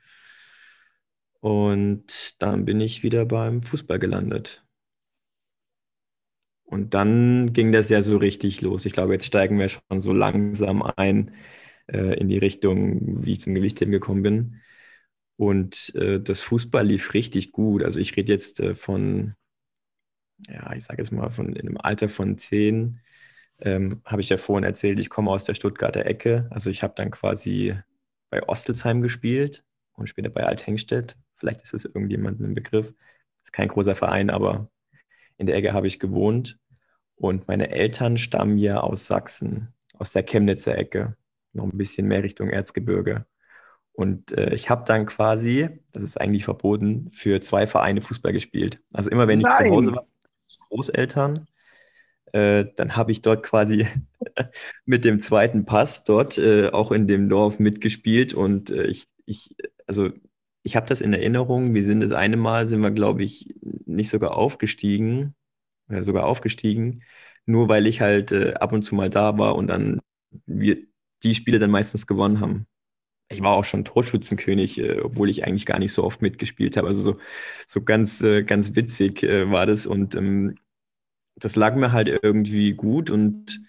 [1.40, 4.64] Und dann bin ich wieder beim Fußball gelandet.
[6.66, 8.86] Und dann ging das ja so richtig los.
[8.86, 11.34] Ich glaube, jetzt steigen wir schon so langsam ein
[11.88, 14.62] äh, in die Richtung, wie ich zum Gewichtheben gekommen bin.
[15.38, 17.84] Und äh, das Fußball lief richtig gut.
[17.84, 19.36] Also ich rede jetzt äh, von,
[20.50, 23.00] ja, ich sage es mal, von in einem Alter von zehn,
[23.60, 26.48] ähm, habe ich ja vorhin erzählt, ich komme aus der Stuttgarter Ecke.
[26.52, 27.76] Also ich habe dann quasi
[28.30, 31.18] bei Ostelsheim gespielt und später bei Althengstedt.
[31.36, 32.94] Vielleicht ist es irgendjemandem ein Begriff.
[33.38, 34.70] Das ist kein großer Verein, aber
[35.38, 36.60] in der Ecke habe ich gewohnt.
[37.16, 41.16] Und meine Eltern stammen ja aus Sachsen, aus der Chemnitzer Ecke,
[41.54, 43.26] noch ein bisschen mehr Richtung Erzgebirge.
[43.94, 48.80] Und äh, ich habe dann quasi, das ist eigentlich verboten, für zwei Vereine Fußball gespielt.
[48.94, 49.66] Also immer wenn ich Nein.
[49.66, 50.06] zu Hause war,
[50.70, 51.48] Großeltern,
[52.34, 53.88] äh, dann habe ich dort quasi
[54.86, 58.34] mit dem zweiten Pass dort äh, auch in dem Dorf mitgespielt.
[58.34, 59.56] Und äh, ich, ich,
[59.88, 60.10] also
[60.64, 61.74] ich habe das in Erinnerung.
[61.74, 63.56] Wir sind das eine Mal, sind wir, glaube ich,
[63.86, 65.36] nicht sogar aufgestiegen,
[66.02, 67.04] sogar aufgestiegen,
[67.46, 70.02] nur weil ich halt ab und zu mal da war und dann
[70.46, 70.78] wir
[71.24, 72.68] die Spiele dann meistens gewonnen haben
[73.30, 76.88] ich war auch schon Torschützenkönig, äh, obwohl ich eigentlich gar nicht so oft mitgespielt habe.
[76.88, 77.20] Also so,
[77.68, 79.86] so ganz, äh, ganz witzig äh, war das.
[79.86, 80.56] Und ähm,
[81.36, 83.10] das lag mir halt irgendwie gut.
[83.10, 83.62] Und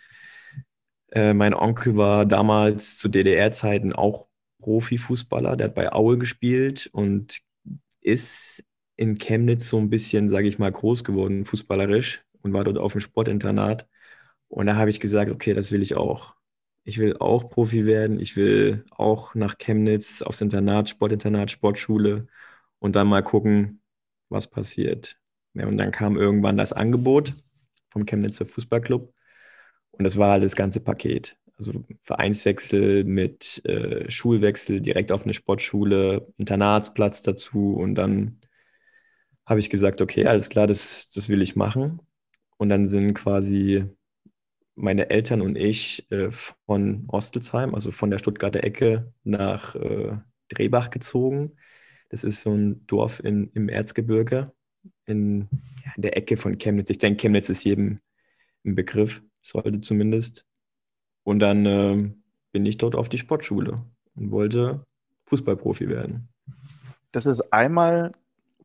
[1.12, 4.26] äh, mein Onkel war damals zu DDR-Zeiten auch
[4.60, 5.56] Profifußballer.
[5.56, 7.40] Der hat bei Aue gespielt und
[8.00, 8.64] ist
[8.96, 12.92] in Chemnitz so ein bisschen, sage ich mal, groß geworden, fußballerisch und war dort auf
[12.92, 13.88] dem Sportinternat.
[14.48, 16.34] Und da habe ich gesagt, okay, das will ich auch
[16.88, 22.26] ich will auch Profi werden, ich will auch nach Chemnitz aufs Internat, Sportinternat, Sportschule
[22.78, 23.82] und dann mal gucken,
[24.30, 25.18] was passiert.
[25.52, 27.34] Ja, und dann kam irgendwann das Angebot
[27.90, 29.12] vom Chemnitzer Fußballclub
[29.90, 31.36] und das war halt das ganze Paket.
[31.58, 38.40] Also Vereinswechsel mit äh, Schulwechsel direkt auf eine Sportschule, Internatsplatz dazu und dann
[39.44, 42.00] habe ich gesagt, okay, alles klar, das, das will ich machen.
[42.56, 43.84] Und dann sind quasi
[44.78, 50.16] meine Eltern und ich äh, von Ostelsheim, also von der Stuttgarter Ecke, nach äh,
[50.48, 51.56] Drehbach gezogen.
[52.10, 54.52] Das ist so ein Dorf in, im Erzgebirge,
[55.04, 55.48] in,
[55.84, 56.90] ja, in der Ecke von Chemnitz.
[56.90, 58.00] Ich denke, Chemnitz ist jedem
[58.64, 60.46] ein Begriff, sollte zumindest.
[61.24, 62.10] Und dann äh,
[62.52, 64.84] bin ich dort auf die Sportschule und wollte
[65.26, 66.28] Fußballprofi werden.
[67.12, 68.12] Das ist einmal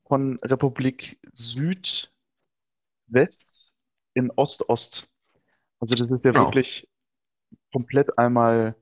[0.06, 2.12] von Republik Südwest
[4.14, 5.10] in Ost-Ost.
[5.84, 6.46] Also das ist ja genau.
[6.46, 6.88] wirklich
[7.74, 8.76] komplett einmal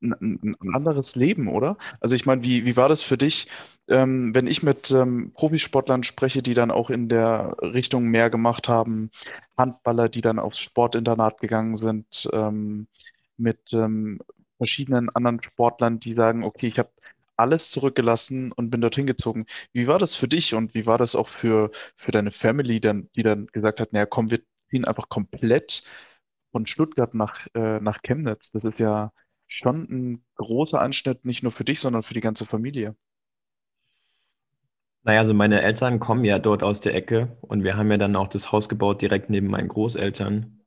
[0.00, 1.76] ein, ein, anderes Leben, oder?
[2.00, 3.48] Also ich meine, wie, wie war das für dich,
[3.88, 8.68] ähm, wenn ich mit ähm, Profisportlern spreche, die dann auch in der Richtung mehr gemacht
[8.68, 9.10] haben,
[9.58, 12.86] Handballer, die dann aufs Sportinternat gegangen sind, ähm,
[13.36, 14.20] mit ähm,
[14.58, 16.90] verschiedenen anderen Sportlern, die sagen, okay, ich habe
[17.36, 19.46] alles zurückgelassen und bin dorthin gezogen.
[19.72, 23.10] Wie war das für dich und wie war das auch für, für deine Family, dann,
[23.16, 25.82] die dann gesagt hat, naja, komm, wir ziehen einfach komplett
[26.56, 28.50] von Stuttgart nach, äh, nach Chemnitz.
[28.50, 29.12] Das ist ja
[29.46, 32.96] schon ein großer Anschnitt, nicht nur für dich, sondern für die ganze Familie.
[35.02, 38.16] Naja, also meine Eltern kommen ja dort aus der Ecke und wir haben ja dann
[38.16, 40.62] auch das Haus gebaut direkt neben meinen Großeltern.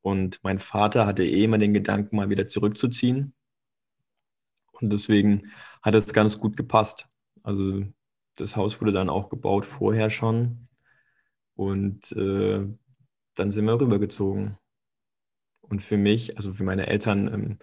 [0.00, 3.34] Und mein Vater hatte eh immer den Gedanken, mal wieder zurückzuziehen.
[4.72, 5.52] Und deswegen
[5.82, 7.06] hat es ganz gut gepasst.
[7.42, 7.84] Also
[8.36, 10.68] das Haus wurde dann auch gebaut vorher schon.
[11.54, 12.66] Und äh,
[13.34, 14.56] dann sind wir rübergezogen.
[15.68, 17.58] Und für mich, also für meine Eltern, ähm,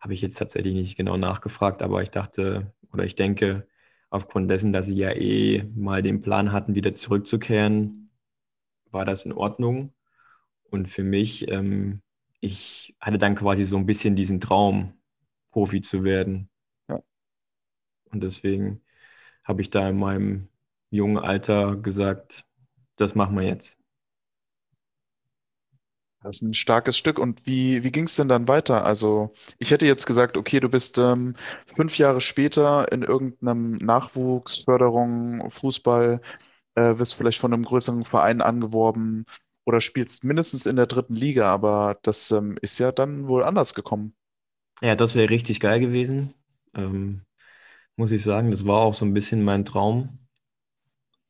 [0.00, 3.66] habe ich jetzt tatsächlich nicht genau nachgefragt, aber ich dachte oder ich denke,
[4.10, 8.10] aufgrund dessen, dass sie ja eh mal den Plan hatten, wieder zurückzukehren,
[8.90, 9.94] war das in Ordnung.
[10.70, 12.02] Und für mich, ähm,
[12.40, 14.94] ich hatte dann quasi so ein bisschen diesen Traum,
[15.50, 16.50] Profi zu werden.
[16.88, 17.02] Ja.
[18.10, 18.82] Und deswegen
[19.44, 20.48] habe ich da in meinem
[20.90, 22.44] jungen Alter gesagt,
[22.96, 23.78] das machen wir jetzt.
[26.24, 27.18] Das ist ein starkes Stück.
[27.18, 28.84] Und wie, wie ging es denn dann weiter?
[28.86, 31.34] Also, ich hätte jetzt gesagt, okay, du bist ähm,
[31.76, 36.22] fünf Jahre später in irgendeinem Nachwuchs, Förderung, Fußball,
[36.76, 39.26] äh, wirst vielleicht von einem größeren Verein angeworben
[39.66, 43.74] oder spielst mindestens in der dritten Liga, aber das ähm, ist ja dann wohl anders
[43.74, 44.14] gekommen.
[44.82, 46.34] Ja, das wäre richtig geil gewesen.
[46.74, 47.22] Ähm,
[47.96, 50.20] muss ich sagen, das war auch so ein bisschen mein Traum.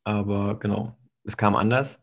[0.03, 1.99] Aber genau, es kam anders.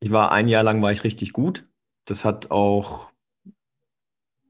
[0.00, 1.66] Ich war ein Jahr lang war ich richtig gut
[2.04, 3.12] das hat auch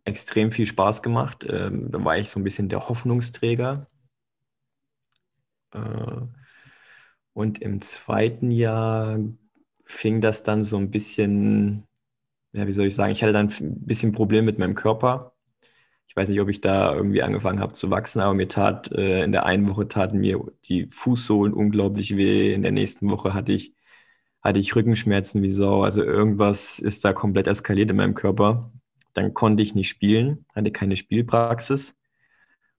[0.05, 1.47] extrem viel Spaß gemacht.
[1.49, 3.87] Ähm, da war ich so ein bisschen der Hoffnungsträger.
[5.73, 6.27] Äh,
[7.33, 9.19] und im zweiten Jahr
[9.85, 11.87] fing das dann so ein bisschen,
[12.55, 15.35] ja, wie soll ich sagen, ich hatte dann ein bisschen Problem mit meinem Körper.
[16.09, 19.25] Ich weiß nicht, ob ich da irgendwie angefangen habe zu wachsen, aber mir tat äh,
[19.25, 22.55] in der einen Woche taten mir die Fußsohlen unglaublich weh.
[22.55, 23.75] In der nächsten Woche hatte ich,
[24.43, 25.83] hatte ich Rückenschmerzen wie Sau.
[25.85, 28.73] Also irgendwas ist da komplett eskaliert in meinem Körper.
[29.15, 31.97] Dann konnte ich nicht spielen, hatte keine Spielpraxis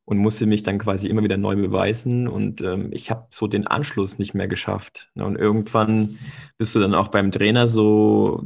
[0.06, 2.28] und musste mich dann quasi immer wieder neu beweisen.
[2.28, 5.12] Und ähm, ich habe so den Anschluss nicht mehr geschafft.
[5.15, 6.17] Und irgendwann
[6.58, 8.43] bist du dann auch beim Trainer so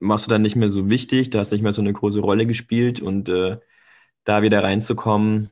[0.00, 2.46] machst du dann nicht mehr so wichtig, du hast nicht mehr so eine große Rolle
[2.46, 3.58] gespielt und äh,
[4.24, 5.50] da wieder reinzukommen,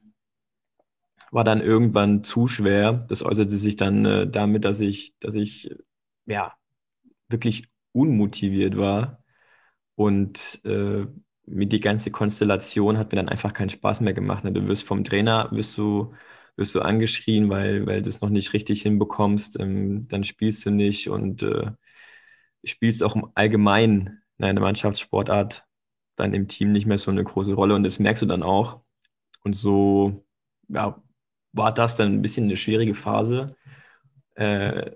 [1.31, 2.93] war dann irgendwann zu schwer.
[3.09, 5.71] Das äußerte sich dann äh, damit, dass ich, dass ich
[6.29, 6.55] ja
[7.31, 9.23] wirklich unmotiviert war
[9.97, 11.07] und äh,
[11.47, 14.45] mit die ganze Konstellation hat mir dann einfach keinen Spaß mehr gemacht.
[14.45, 14.53] Ne?
[14.53, 16.15] Du wirst vom Trainer, wirst du,
[16.57, 20.71] wirst du angeschrien, weil, weil du es noch nicht richtig hinbekommst, ähm, dann spielst du
[20.71, 21.73] nicht und äh,
[22.65, 25.65] spielst auch im Allgemeinen in einer Mannschaftssportart
[26.17, 28.81] dann im Team nicht mehr so eine große Rolle und das merkst du dann auch.
[29.45, 30.25] Und so
[30.69, 31.03] ja,
[31.53, 33.57] war das dann ein bisschen eine schwierige Phase,
[34.37, 34.93] äh,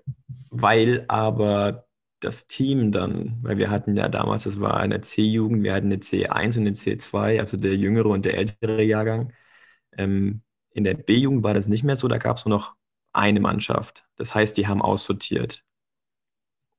[0.52, 1.86] weil aber
[2.20, 6.00] das Team dann, weil wir hatten ja damals, das war eine C-Jugend, wir hatten eine
[6.00, 9.32] C1 und eine C2, also der jüngere und der ältere Jahrgang.
[9.96, 12.76] Ähm, in der B-Jugend war das nicht mehr so, da gab es nur noch
[13.12, 14.06] eine Mannschaft.
[14.16, 15.64] Das heißt, die haben aussortiert.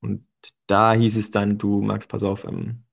[0.01, 0.27] Und
[0.67, 2.83] da hieß es dann, du Max, pass auf, ähm,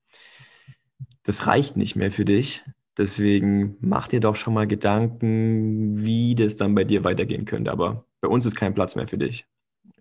[1.23, 2.63] das reicht nicht mehr für dich.
[2.97, 7.71] Deswegen mach dir doch schon mal Gedanken, wie das dann bei dir weitergehen könnte.
[7.71, 9.47] Aber bei uns ist kein Platz mehr für dich.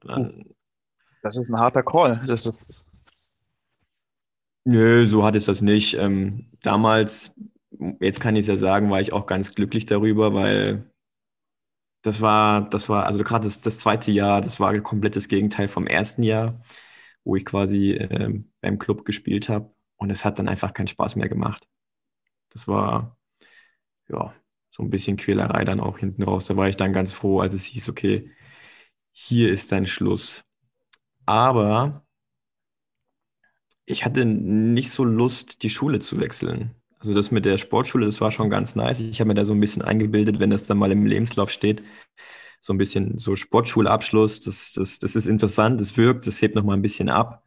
[0.03, 0.55] Dann,
[1.23, 2.21] das ist ein harter Call.
[2.27, 2.85] Das ist
[4.65, 5.95] Nö, so hat es das nicht.
[5.95, 7.35] Ähm, damals,
[8.01, 10.91] jetzt kann ich es ja sagen, war ich auch ganz glücklich darüber, weil
[12.03, 15.69] das war, das war, also gerade das, das zweite Jahr, das war ein komplettes Gegenteil
[15.69, 16.61] vom ersten Jahr
[17.25, 19.75] wo ich quasi äh, beim Club gespielt habe.
[19.97, 21.69] Und es hat dann einfach keinen Spaß mehr gemacht.
[22.51, 23.19] Das war
[24.09, 24.35] ja
[24.71, 26.47] so ein bisschen Quälerei dann auch hinten raus.
[26.47, 28.31] Da war ich dann ganz froh, als es hieß, okay,
[29.13, 30.45] hier ist dein Schluss.
[31.31, 32.03] Aber
[33.85, 36.75] ich hatte nicht so Lust, die Schule zu wechseln.
[36.99, 38.99] Also das mit der Sportschule, das war schon ganz nice.
[38.99, 41.85] Ich habe mir da so ein bisschen eingebildet, wenn das dann mal im Lebenslauf steht,
[42.61, 46.77] so ein bisschen so Sportschulabschluss, das, das, das ist interessant, das wirkt, das hebt nochmal
[46.77, 47.45] ein bisschen ab.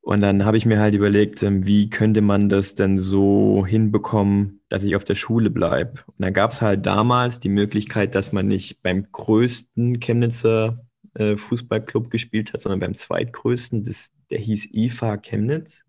[0.00, 4.60] Und dann habe ich mir halt überlegt, ähm, wie könnte man das denn so hinbekommen,
[4.68, 6.00] dass ich auf der Schule bleibe.
[6.06, 11.36] Und dann gab es halt damals die Möglichkeit, dass man nicht beim größten Chemnitzer äh,
[11.36, 13.84] Fußballclub gespielt hat, sondern beim zweitgrößten.
[13.84, 15.84] Das, der hieß IFA Chemnitz.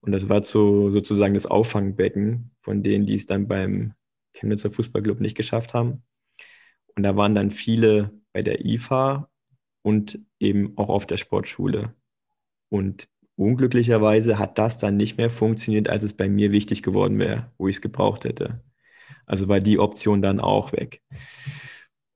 [0.00, 3.94] Und das war so, sozusagen das Auffangbecken von denen, die es dann beim
[4.34, 6.02] Chemnitzer Fußballclub nicht geschafft haben.
[6.94, 9.28] Und da waren dann viele bei der IFA
[9.82, 11.94] und eben auch auf der Sportschule.
[12.68, 17.52] Und unglücklicherweise hat das dann nicht mehr funktioniert, als es bei mir wichtig geworden wäre,
[17.58, 18.62] wo ich es gebraucht hätte.
[19.26, 21.02] Also war die Option dann auch weg.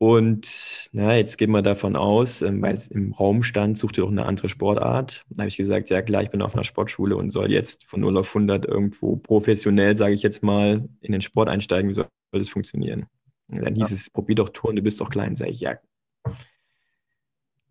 [0.02, 4.08] Und na, jetzt gehen wir davon aus, ähm, weil es im Raum stand, suchte auch
[4.08, 5.24] eine andere Sportart.
[5.28, 8.00] Da habe ich gesagt, ja klar, ich bin auf einer Sportschule und soll jetzt von
[8.00, 11.90] 0 auf 100 irgendwo professionell, sage ich jetzt mal, in den Sport einsteigen.
[11.90, 13.08] Wie soll das funktionieren?
[13.48, 13.96] Und dann hieß ja.
[13.96, 15.36] es, probier doch Touren, du bist doch klein.
[15.36, 15.76] Sag ich, ja.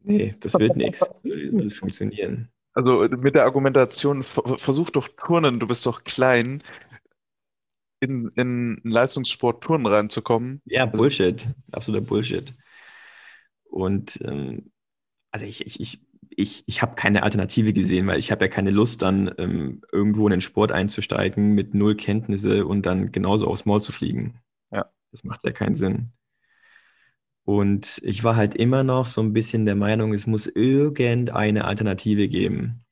[0.04, 1.04] Nee, das wird nichts.
[1.24, 2.50] Wie soll das funktionieren?
[2.74, 6.62] Also mit der Argumentation, versuch doch Turnen, du bist doch klein,
[8.00, 10.62] in, in Leistungssport Turnen reinzukommen.
[10.66, 11.48] Ja, Bullshit.
[11.72, 12.54] Absoluter Bullshit.
[13.66, 14.72] Und ähm,
[15.32, 18.72] also ich, ich, ich, ich, ich habe keine Alternative gesehen, weil ich habe ja keine
[18.72, 23.66] Lust, dann ähm, irgendwo in den Sport einzusteigen mit null Kenntnisse und dann genauso aufs
[23.66, 24.40] Maul zu fliegen.
[25.12, 26.12] Das macht ja keinen Sinn.
[27.44, 32.28] Und ich war halt immer noch so ein bisschen der Meinung, es muss irgendeine Alternative
[32.28, 32.86] geben.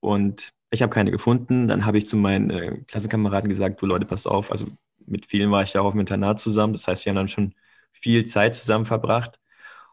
[0.00, 1.68] Und ich habe keine gefunden.
[1.68, 4.50] Dann habe ich zu meinen äh, Klassenkameraden gesagt, du Leute, passt auf.
[4.50, 4.66] Also
[5.06, 6.72] mit vielen war ich ja auch im Internat zusammen.
[6.72, 7.54] Das heißt, wir haben dann schon
[7.92, 9.40] viel Zeit zusammen verbracht.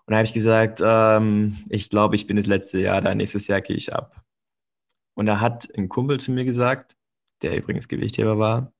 [0.06, 3.48] Und da habe ich gesagt, ähm, ich glaube, ich bin das letzte Jahr da, nächstes
[3.48, 4.24] Jahr gehe ich ab.
[5.14, 6.96] Und da hat ein Kumpel zu mir gesagt,
[7.42, 8.74] der übrigens Gewichtheber war,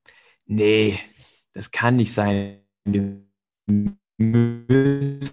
[0.46, 1.00] nee,
[1.54, 3.22] das kann nicht sein wir
[4.18, 5.32] müssen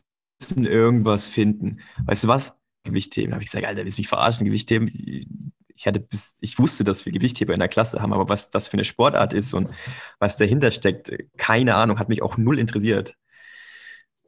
[0.65, 1.81] irgendwas finden.
[2.05, 2.57] Weißt du was?
[2.85, 3.33] Gewichtheben.
[3.33, 4.47] Habe ich gesagt, Alter, willst du mich verarschen?
[4.47, 5.48] Gewichtheben?
[5.79, 8.67] Ich hatte bis, ich wusste, dass wir Gewichtheber in der Klasse haben, aber was das
[8.67, 9.71] für eine Sportart ist und
[10.19, 13.15] was dahinter steckt, keine Ahnung, hat mich auch null interessiert.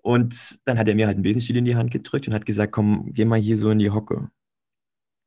[0.01, 2.71] Und dann hat er mir halt einen Besenstiel in die Hand gedrückt und hat gesagt,
[2.71, 4.31] komm, geh mal hier so in die Hocke.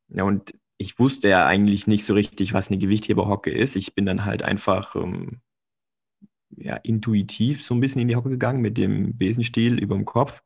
[0.08, 3.76] Ja, und ich wusste ja eigentlich nicht so richtig, was eine Gewichtheberhocke ist.
[3.76, 5.42] Ich bin dann halt einfach ähm,
[6.56, 10.42] ja, intuitiv so ein bisschen in die Hocke gegangen mit dem Besenstiel über dem Kopf.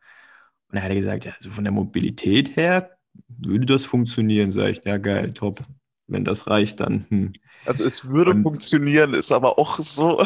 [0.70, 2.97] Und dann hat er gesagt, ja, so von der Mobilität her
[3.28, 4.52] würde das funktionieren.
[4.52, 5.64] Sag ich, ja geil, top.
[6.08, 7.06] Wenn das reicht, dann.
[7.10, 7.34] Hm.
[7.66, 10.26] Also es würde Und, funktionieren, ist aber auch so.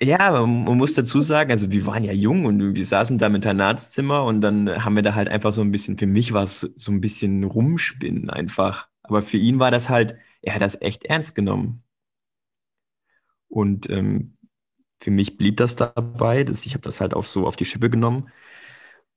[0.00, 3.26] Ja, man, man muss dazu sagen, also wir waren ja jung und wir saßen da
[3.26, 6.44] im Internatszimmer und dann haben wir da halt einfach so ein bisschen, für mich war
[6.44, 8.88] es so ein bisschen rumspinnen einfach.
[9.02, 11.82] Aber für ihn war das halt, er hat das echt ernst genommen.
[13.48, 14.36] Und ähm,
[15.00, 17.90] für mich blieb das dabei, dass ich habe das halt auch so auf die Schippe
[17.90, 18.30] genommen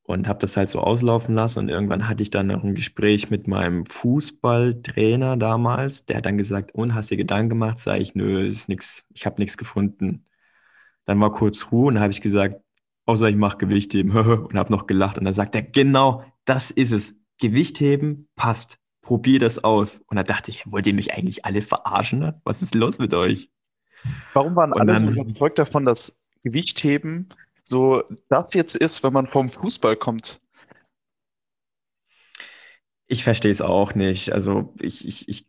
[0.04, 1.60] und habe das halt so auslaufen lassen.
[1.60, 6.06] Und irgendwann hatte ich dann noch ein Gespräch mit meinem Fußballtrainer damals.
[6.06, 7.80] Der hat dann gesagt, und hast dir Gedanken gemacht?
[7.80, 10.26] Sag ich, nö, ist nix, ich habe nichts gefunden.
[11.06, 12.58] Dann war kurz Ruhe und habe ich gesagt,
[13.06, 14.12] außer ich mache Gewichtheben
[14.48, 15.18] und habe noch gelacht.
[15.18, 17.16] Und dann sagt er, genau, das ist es.
[17.40, 18.78] Gewichtheben passt.
[19.02, 20.02] Probier das aus.
[20.08, 22.20] Und da dachte ich, wollt ihr mich eigentlich alle verarschen?
[22.20, 22.40] Ne?
[22.44, 23.50] Was ist los mit euch?
[24.34, 27.30] Warum waren alle so überzeugt davon, dass Gewichtheben
[27.72, 30.40] so das jetzt ist, wenn man vom Fußball kommt?
[33.08, 34.32] Ich verstehe es auch nicht.
[34.32, 35.48] Also ich, ich, ich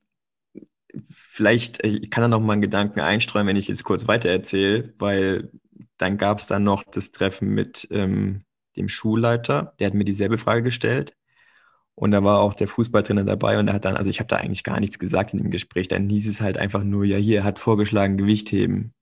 [1.11, 5.51] vielleicht, ich kann da noch mal einen Gedanken einstreuen, wenn ich jetzt kurz weitererzähle, weil
[5.99, 8.45] dann gab es dann noch das Treffen mit ähm,
[8.77, 11.17] dem Schulleiter, der hat mir dieselbe Frage gestellt.
[11.95, 14.37] Und da war auch der Fußballtrainer dabei und er hat dann, also ich habe da
[14.37, 15.89] eigentlich gar nichts gesagt in dem Gespräch.
[15.89, 18.95] Dann hieß es halt einfach nur, ja, hier, er hat vorgeschlagen, Gewicht heben.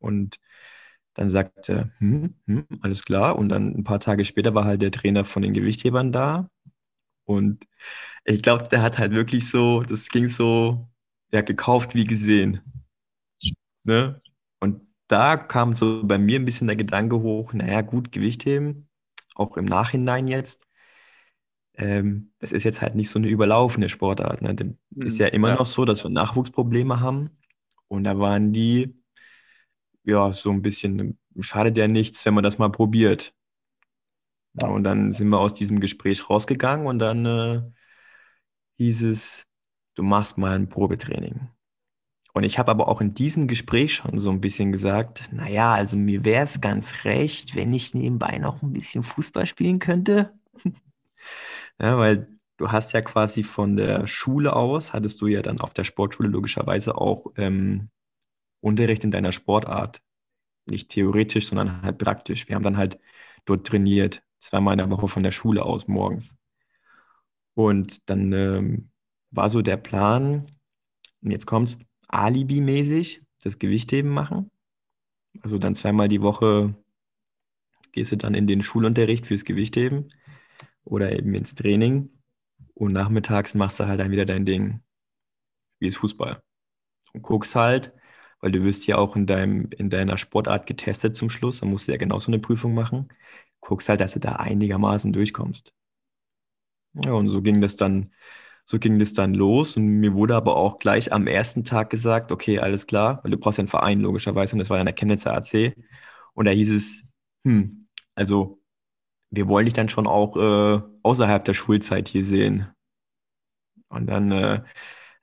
[0.00, 0.40] Und
[1.14, 3.36] dann sagte er, hm, hm, alles klar.
[3.38, 6.48] Und dann ein paar Tage später war halt der Trainer von den Gewichthebern da.
[7.24, 7.66] Und
[8.24, 10.88] ich glaube, der hat halt wirklich so, das ging so,
[11.30, 12.60] er hat gekauft wie gesehen.
[13.84, 14.20] Ne?
[14.60, 18.88] Und da kam so bei mir ein bisschen der Gedanke hoch, naja, gut, Gewichtheben,
[19.34, 20.66] auch im Nachhinein jetzt.
[21.76, 24.42] Ähm, das ist jetzt halt nicht so eine überlaufende Sportart.
[24.42, 24.54] Ne?
[24.54, 24.68] Das
[25.06, 25.56] ist hm, ja immer ja.
[25.56, 27.30] noch so, dass wir Nachwuchsprobleme haben.
[27.88, 28.96] Und da waren die,
[30.04, 33.34] ja, so ein bisschen, schadet ja nichts, wenn man das mal probiert.
[34.60, 34.68] Ja.
[34.68, 37.62] Und dann sind wir aus diesem Gespräch rausgegangen und dann äh,
[38.78, 39.46] hieß es,
[39.94, 41.48] du machst mal ein Probetraining.
[42.34, 45.96] Und ich habe aber auch in diesem Gespräch schon so ein bisschen gesagt, naja, also
[45.96, 50.34] mir wäre es ganz recht, wenn ich nebenbei noch ein bisschen Fußball spielen könnte.
[51.80, 55.74] ja, weil du hast ja quasi von der Schule aus, hattest du ja dann auf
[55.74, 57.88] der Sportschule logischerweise auch ähm,
[58.64, 60.02] Unterricht in deiner Sportart.
[60.66, 62.48] Nicht theoretisch, sondern halt praktisch.
[62.48, 62.98] Wir haben dann halt
[63.44, 66.36] dort trainiert, zweimal in der Woche von der Schule aus morgens.
[67.54, 68.90] Und dann ähm,
[69.30, 70.46] war so der Plan,
[71.22, 74.50] und jetzt kommt's, Alibi-mäßig das Gewichtheben machen.
[75.42, 76.74] Also dann zweimal die Woche
[77.92, 80.08] gehst du dann in den Schulunterricht fürs Gewichtheben
[80.84, 82.10] oder eben ins Training
[82.72, 84.80] und nachmittags machst du halt dann wieder dein Ding,
[85.80, 86.42] wie es Fußball.
[87.12, 87.92] Und guckst halt,
[88.44, 91.88] weil du wirst ja auch in, deinem, in deiner Sportart getestet zum Schluss, dann musst
[91.88, 93.08] du ja genauso eine Prüfung machen.
[93.62, 95.72] Guckst halt, dass du da einigermaßen durchkommst.
[96.92, 98.12] Ja, und so ging das dann
[98.66, 102.32] so ging das dann los und mir wurde aber auch gleich am ersten Tag gesagt,
[102.32, 104.96] okay, alles klar, weil du brauchst ja einen Verein logischerweise und das war dann der
[104.96, 105.76] Chemnitzer AC
[106.34, 107.04] und da hieß es,
[107.46, 108.60] hm, also
[109.30, 112.68] wir wollen dich dann schon auch äh, außerhalb der Schulzeit hier sehen.
[113.88, 114.62] Und dann äh,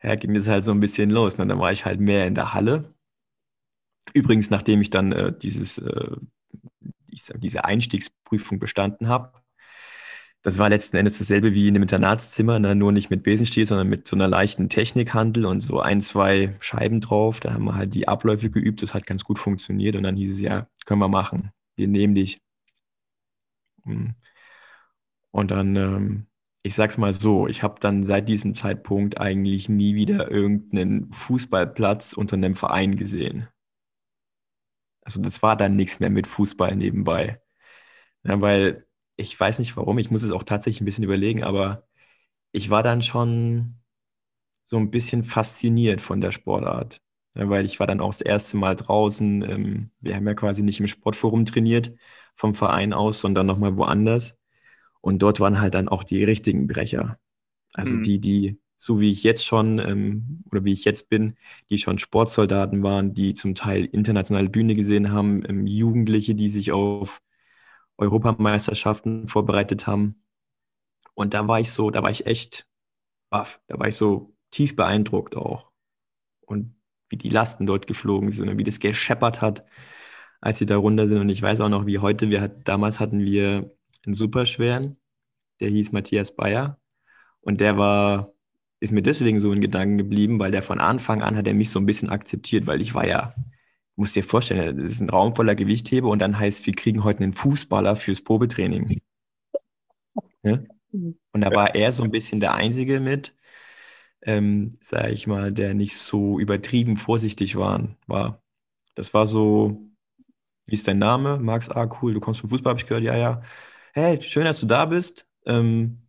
[0.04, 1.36] ja, ging das halt so ein bisschen los.
[1.36, 2.90] Und dann war ich halt mehr in der Halle.
[4.14, 6.16] Übrigens, nachdem ich dann äh, dieses, äh,
[7.36, 9.42] diese Einstiegsprüfung bestanden habe,
[10.44, 12.74] das war letzten Endes dasselbe wie in einem Internatszimmer, ne?
[12.74, 17.00] nur nicht mit Besenstiel, sondern mit so einer leichten Technikhandel und so ein, zwei Scheiben
[17.00, 17.40] drauf.
[17.40, 20.32] Da haben wir halt die Abläufe geübt, das hat ganz gut funktioniert und dann hieß
[20.34, 22.42] es ja, können wir machen, wir nehmen dich.
[23.84, 24.16] Hm.
[25.32, 26.28] Und dann, ähm,
[26.64, 32.14] ich sag's mal so, ich habe dann seit diesem Zeitpunkt eigentlich nie wieder irgendeinen Fußballplatz
[32.14, 33.48] unter einem Verein gesehen.
[35.02, 37.42] Also das war dann nichts mehr mit Fußball nebenbei.
[38.24, 41.88] Ja, weil ich weiß nicht warum, ich muss es auch tatsächlich ein bisschen überlegen, aber
[42.52, 43.82] ich war dann schon
[44.66, 47.02] so ein bisschen fasziniert von der Sportart.
[47.36, 49.44] Ja, weil ich war dann auch das erste Mal draußen.
[49.44, 51.94] Ähm, wir haben ja quasi nicht im Sportforum trainiert
[52.36, 54.38] vom Verein aus, sondern nochmal woanders.
[55.02, 57.20] Und dort waren halt dann auch die richtigen Brecher.
[57.74, 58.04] Also mhm.
[58.04, 61.36] die, die, so wie ich jetzt schon ähm, oder wie ich jetzt bin,
[61.70, 66.72] die schon Sportsoldaten waren, die zum Teil internationale Bühne gesehen haben, ähm, Jugendliche, die sich
[66.72, 67.22] auf
[67.98, 70.24] Europameisterschaften vorbereitet haben.
[71.14, 72.68] Und da war ich so, da war ich echt
[73.30, 73.62] baff.
[73.68, 75.72] Da war ich so tief beeindruckt auch.
[76.42, 76.76] Und
[77.10, 79.64] wie die Lasten dort geflogen sind und wie das gescheppert hat,
[80.42, 81.20] als sie da runter sind.
[81.20, 84.98] Und ich weiß auch noch, wie heute, wir hat, damals hatten wir einen Superschweren,
[85.60, 86.80] der hieß Matthias Bayer.
[87.42, 88.34] Und der war,
[88.82, 91.70] ist mir deswegen so in Gedanken geblieben, weil der von Anfang an hat er mich
[91.72, 93.34] so ein bisschen akzeptiert, weil ich war ja
[93.96, 97.24] musst dir vorstellen, das ist ein Raum voller Gewichthebe und dann heißt, wir kriegen heute
[97.24, 99.02] einen Fußballer fürs Probetraining.
[100.44, 100.60] Ja?
[100.92, 103.36] Und da war er so ein bisschen der Einzige mit,
[104.24, 107.96] ähm, sage ich mal, der nicht so übertrieben vorsichtig war.
[108.08, 108.44] war.
[108.96, 109.92] Das war so,
[110.68, 111.40] wie ist dein Name?
[111.40, 113.44] Max, ah, cool, du kommst vom Fußball, habe ich gehört, ja, ja.
[113.94, 115.28] Hey, schön, dass du da bist.
[115.46, 116.02] Ähm,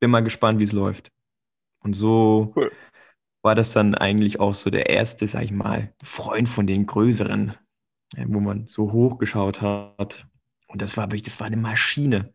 [0.00, 1.12] bin mal gespannt, wie es läuft.
[1.86, 2.72] Und so cool.
[3.42, 7.54] war das dann eigentlich auch so der erste, sag ich mal, Freund von den Größeren,
[8.26, 10.26] wo man so hochgeschaut hat.
[10.66, 12.34] Und das war wirklich, das war eine Maschine.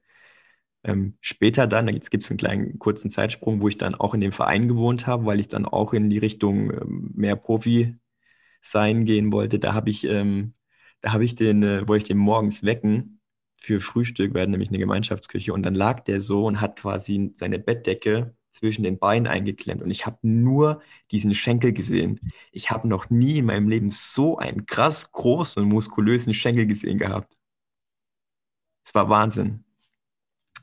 [0.85, 4.21] Ähm, später dann, jetzt gibt es einen kleinen kurzen Zeitsprung, wo ich dann auch in
[4.21, 7.97] dem Verein gewohnt habe, weil ich dann auch in die Richtung ähm, mehr Profi
[8.61, 9.59] sein gehen wollte.
[9.59, 10.53] Da habe ich, ähm,
[11.01, 13.19] da habe ich den, äh, wollte ich den morgens wecken
[13.57, 17.31] für Frühstück, wir hatten nämlich eine Gemeinschaftsküche und dann lag der so und hat quasi
[17.35, 22.19] seine Bettdecke zwischen den Beinen eingeklemmt und ich habe nur diesen Schenkel gesehen.
[22.51, 26.97] Ich habe noch nie in meinem Leben so einen krass großen und muskulösen Schenkel gesehen
[26.97, 27.33] gehabt.
[28.85, 29.63] Es war Wahnsinn.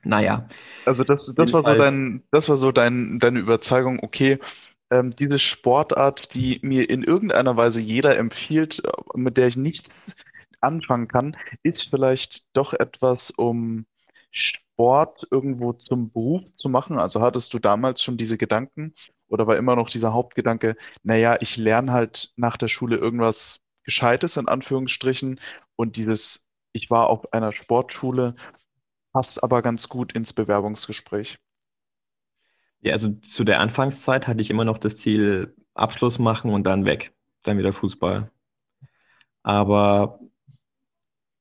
[0.04, 0.48] Naja.
[0.84, 4.38] Also das, das war so, dein, das war so dein, deine Überzeugung, okay,
[4.90, 10.14] ähm, diese Sportart, die mir in irgendeiner Weise jeder empfiehlt, äh, mit der ich nichts
[10.60, 13.86] anfangen kann, ist vielleicht doch etwas, um
[14.30, 14.67] Sport
[15.30, 16.98] irgendwo zum Beruf zu machen.
[16.98, 18.94] Also hattest du damals schon diese Gedanken
[19.28, 24.36] oder war immer noch dieser Hauptgedanke, naja, ich lerne halt nach der Schule irgendwas Gescheites
[24.36, 25.40] in Anführungsstrichen
[25.76, 28.34] und dieses, ich war auf einer Sportschule
[29.12, 31.38] passt aber ganz gut ins Bewerbungsgespräch.
[32.80, 36.84] Ja, also zu der Anfangszeit hatte ich immer noch das Ziel, Abschluss machen und dann
[36.84, 37.12] weg,
[37.42, 38.30] dann wieder Fußball.
[39.42, 40.20] Aber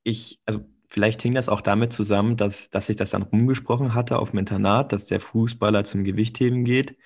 [0.03, 4.19] ich, also vielleicht hing das auch damit zusammen, dass, dass ich das dann rumgesprochen hatte
[4.19, 6.97] auf dem Internat, dass der Fußballer zum Gewichtheben geht.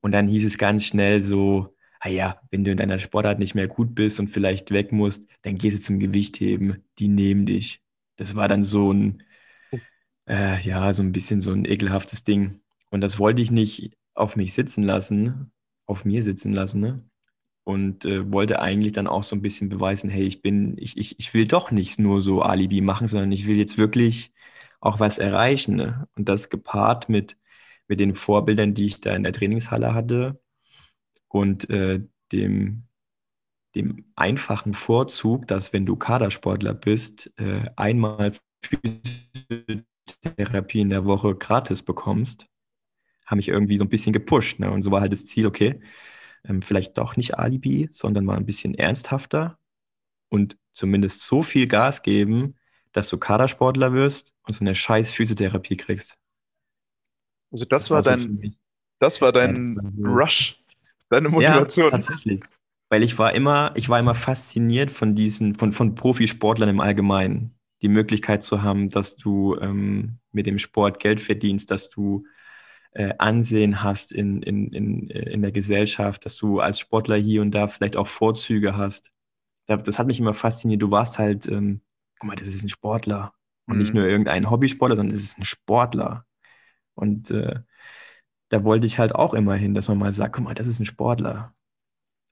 [0.00, 3.54] Und dann hieß es ganz schnell so, ah ja, wenn du in deiner Sportart nicht
[3.54, 7.82] mehr gut bist und vielleicht weg musst, dann gehst du zum Gewichtheben, die nehmen dich.
[8.16, 9.22] Das war dann so ein,
[10.28, 12.60] äh, ja, so ein bisschen so ein ekelhaftes Ding.
[12.90, 15.52] Und das wollte ich nicht auf mich sitzen lassen,
[15.86, 17.07] auf mir sitzen lassen, ne?
[17.68, 21.18] Und äh, wollte eigentlich dann auch so ein bisschen beweisen, hey, ich bin, ich, ich,
[21.18, 24.32] ich will doch nicht nur so Alibi machen, sondern ich will jetzt wirklich
[24.80, 25.76] auch was erreichen.
[25.76, 26.08] Ne?
[26.16, 27.36] Und das gepaart mit,
[27.86, 30.40] mit den Vorbildern, die ich da in der Trainingshalle hatte
[31.28, 32.00] und äh,
[32.32, 32.84] dem,
[33.74, 38.32] dem einfachen Vorzug, dass wenn du Kadersportler bist, äh, einmal
[40.38, 42.46] Therapie in der Woche gratis bekommst,
[43.26, 44.58] haben mich irgendwie so ein bisschen gepusht.
[44.58, 44.70] Ne?
[44.70, 45.82] Und so war halt das Ziel, okay,
[46.48, 49.58] ähm, vielleicht doch nicht Alibi, sondern mal ein bisschen ernsthafter
[50.28, 52.56] und zumindest so viel Gas geben,
[52.92, 56.16] dass du Kadersportler wirst und so eine scheiß Physiotherapie kriegst.
[57.50, 58.56] Also das, das war, war dein,
[58.98, 60.62] das war dein Rush,
[61.08, 61.86] deine Motivation.
[61.86, 62.42] Ja, tatsächlich.
[62.90, 67.54] Weil ich war immer, ich war immer fasziniert von diesen, von, von Profisportlern im Allgemeinen
[67.82, 72.26] die Möglichkeit zu haben, dass du ähm, mit dem Sport Geld verdienst, dass du
[72.98, 77.42] äh, Ansehen hast in, in, in, äh, in der Gesellschaft, dass du als Sportler hier
[77.42, 79.12] und da vielleicht auch Vorzüge hast.
[79.68, 80.82] Das hat mich immer fasziniert.
[80.82, 81.80] Du warst halt, ähm,
[82.18, 83.32] guck mal, das ist ein Sportler.
[83.66, 83.82] Und mhm.
[83.82, 86.26] nicht nur irgendein Hobbysportler, sondern das ist ein Sportler.
[86.94, 87.60] Und äh,
[88.48, 90.80] da wollte ich halt auch immer hin, dass man mal sagt, guck mal, das ist
[90.80, 91.54] ein Sportler.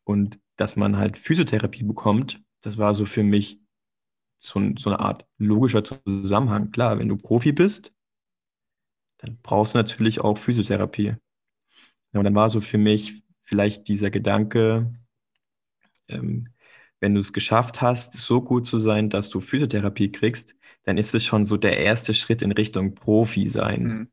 [0.02, 3.60] Und dass man halt Physiotherapie bekommt, das war so für mich
[4.40, 6.72] so, so eine Art logischer Zusammenhang.
[6.72, 7.95] Klar, wenn du Profi bist,
[9.18, 11.14] dann brauchst du natürlich auch Physiotherapie.
[12.12, 14.92] Ja, und dann war so für mich vielleicht dieser Gedanke,
[16.08, 16.48] ähm,
[17.00, 20.54] wenn du es geschafft hast, so gut zu sein, dass du Physiotherapie kriegst,
[20.84, 23.82] dann ist es schon so der erste Schritt in Richtung Profi sein.
[23.82, 24.10] Mhm.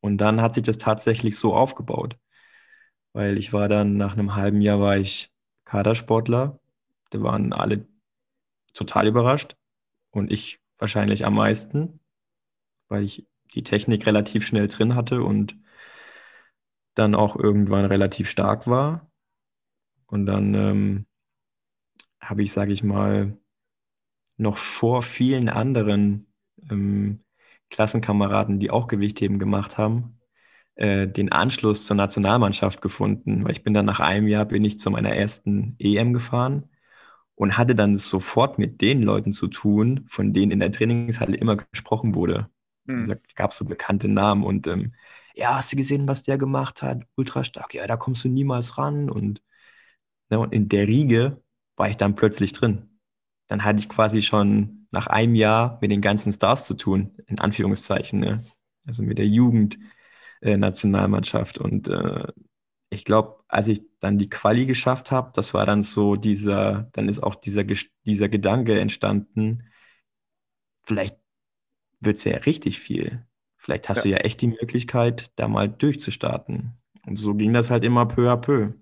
[0.00, 2.16] Und dann hat sich das tatsächlich so aufgebaut.
[3.12, 5.32] Weil ich war dann nach einem halben Jahr war ich
[5.64, 6.60] Kadersportler.
[7.10, 7.86] Da waren alle
[8.72, 9.56] total überrascht
[10.10, 12.00] und ich wahrscheinlich am meisten,
[12.88, 15.56] weil ich die Technik relativ schnell drin hatte und
[16.94, 19.10] dann auch irgendwann relativ stark war.
[20.06, 21.06] Und dann ähm,
[22.20, 23.36] habe ich, sage ich mal,
[24.36, 26.32] noch vor vielen anderen
[26.70, 27.24] ähm,
[27.70, 30.20] Klassenkameraden, die auch Gewichtheben gemacht haben,
[30.76, 33.44] äh, den Anschluss zur Nationalmannschaft gefunden.
[33.44, 36.70] Weil ich bin dann nach einem Jahr bin ich zu meiner ersten EM gefahren
[37.34, 41.56] und hatte dann sofort mit den Leuten zu tun, von denen in der Trainingshalle immer
[41.56, 42.50] gesprochen wurde.
[42.86, 43.18] Mhm.
[43.26, 44.94] Es gab so bekannte Namen und ähm,
[45.34, 47.02] ja, hast du gesehen, was der gemacht hat?
[47.14, 49.10] Ultra stark, ja, da kommst du niemals ran.
[49.10, 49.42] Und,
[50.30, 51.42] ne, und in der Riege
[51.76, 52.98] war ich dann plötzlich drin.
[53.48, 57.38] Dann hatte ich quasi schon nach einem Jahr mit den ganzen Stars zu tun, in
[57.38, 58.20] Anführungszeichen.
[58.20, 58.44] Ne?
[58.86, 61.58] Also mit der Jugendnationalmannschaft.
[61.58, 62.26] Äh, und äh,
[62.90, 67.08] ich glaube, als ich dann die Quali geschafft habe, das war dann so dieser, dann
[67.08, 67.64] ist auch dieser,
[68.06, 69.64] dieser Gedanke entstanden,
[70.82, 71.16] vielleicht
[72.00, 73.24] wird es ja richtig viel.
[73.56, 74.02] Vielleicht hast ja.
[74.02, 76.72] du ja echt die Möglichkeit, da mal durchzustarten.
[77.06, 78.72] Und so ging das halt immer peu à peu.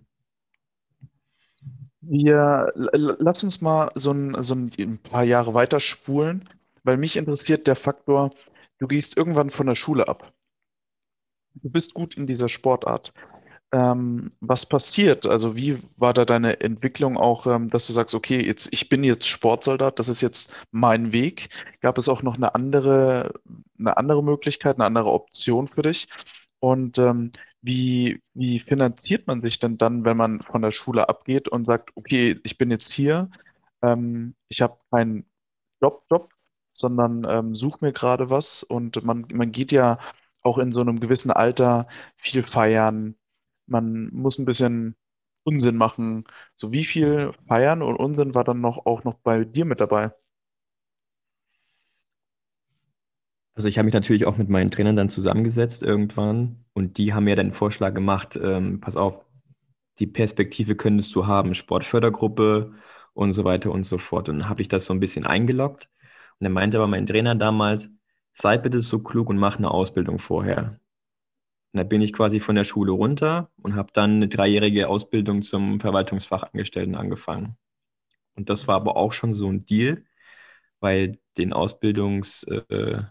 [2.01, 6.49] Wir, lass uns mal so ein, so ein paar Jahre weiter spulen,
[6.83, 8.31] weil mich interessiert der Faktor,
[8.79, 10.33] du gehst irgendwann von der Schule ab.
[11.55, 13.15] Du bist gut in dieser Sportart.
[13.75, 15.27] Ähm, was passiert?
[15.27, 19.03] Also wie war da deine Entwicklung auch, ähm, dass du sagst, okay, jetzt ich bin
[19.03, 21.49] jetzt Sportsoldat, das ist jetzt mein Weg.
[21.81, 23.35] Gab es auch noch eine andere,
[23.77, 26.07] eine andere Möglichkeit, eine andere Option für dich?
[26.61, 31.49] Und ähm, wie, wie finanziert man sich denn dann, wenn man von der Schule abgeht
[31.49, 33.29] und sagt, okay, ich bin jetzt hier,
[33.83, 35.27] ähm, ich habe keinen
[35.83, 36.33] Job, Job,
[36.72, 39.99] sondern ähm, suche mir gerade was und man, man geht ja
[40.43, 43.16] auch in so einem gewissen Alter viel feiern,
[43.67, 44.97] man muss ein bisschen
[45.45, 46.25] Unsinn machen.
[46.55, 50.12] So wie viel Feiern und Unsinn war dann noch auch noch bei dir mit dabei?
[53.55, 57.25] Also ich habe mich natürlich auch mit meinen Trainern dann zusammengesetzt irgendwann und die haben
[57.25, 59.25] mir dann den Vorschlag gemacht, ähm, pass auf,
[60.01, 62.73] die Perspektive könntest du haben, Sportfördergruppe
[63.15, 64.29] und so weiter und so fort.
[64.29, 65.89] Und dann habe ich das so ein bisschen eingeloggt
[66.41, 67.93] und dann meinte aber mein Trainer damals,
[68.33, 70.81] sei bitte so klug und mach eine Ausbildung vorher.
[71.75, 75.43] Und da bin ich quasi von der Schule runter und habe dann eine dreijährige Ausbildung
[75.43, 77.57] zum Verwaltungsfachangestellten angefangen.
[78.37, 80.05] Und das war aber auch schon so ein Deal,
[80.81, 83.03] weil den Ausbildungs, äh,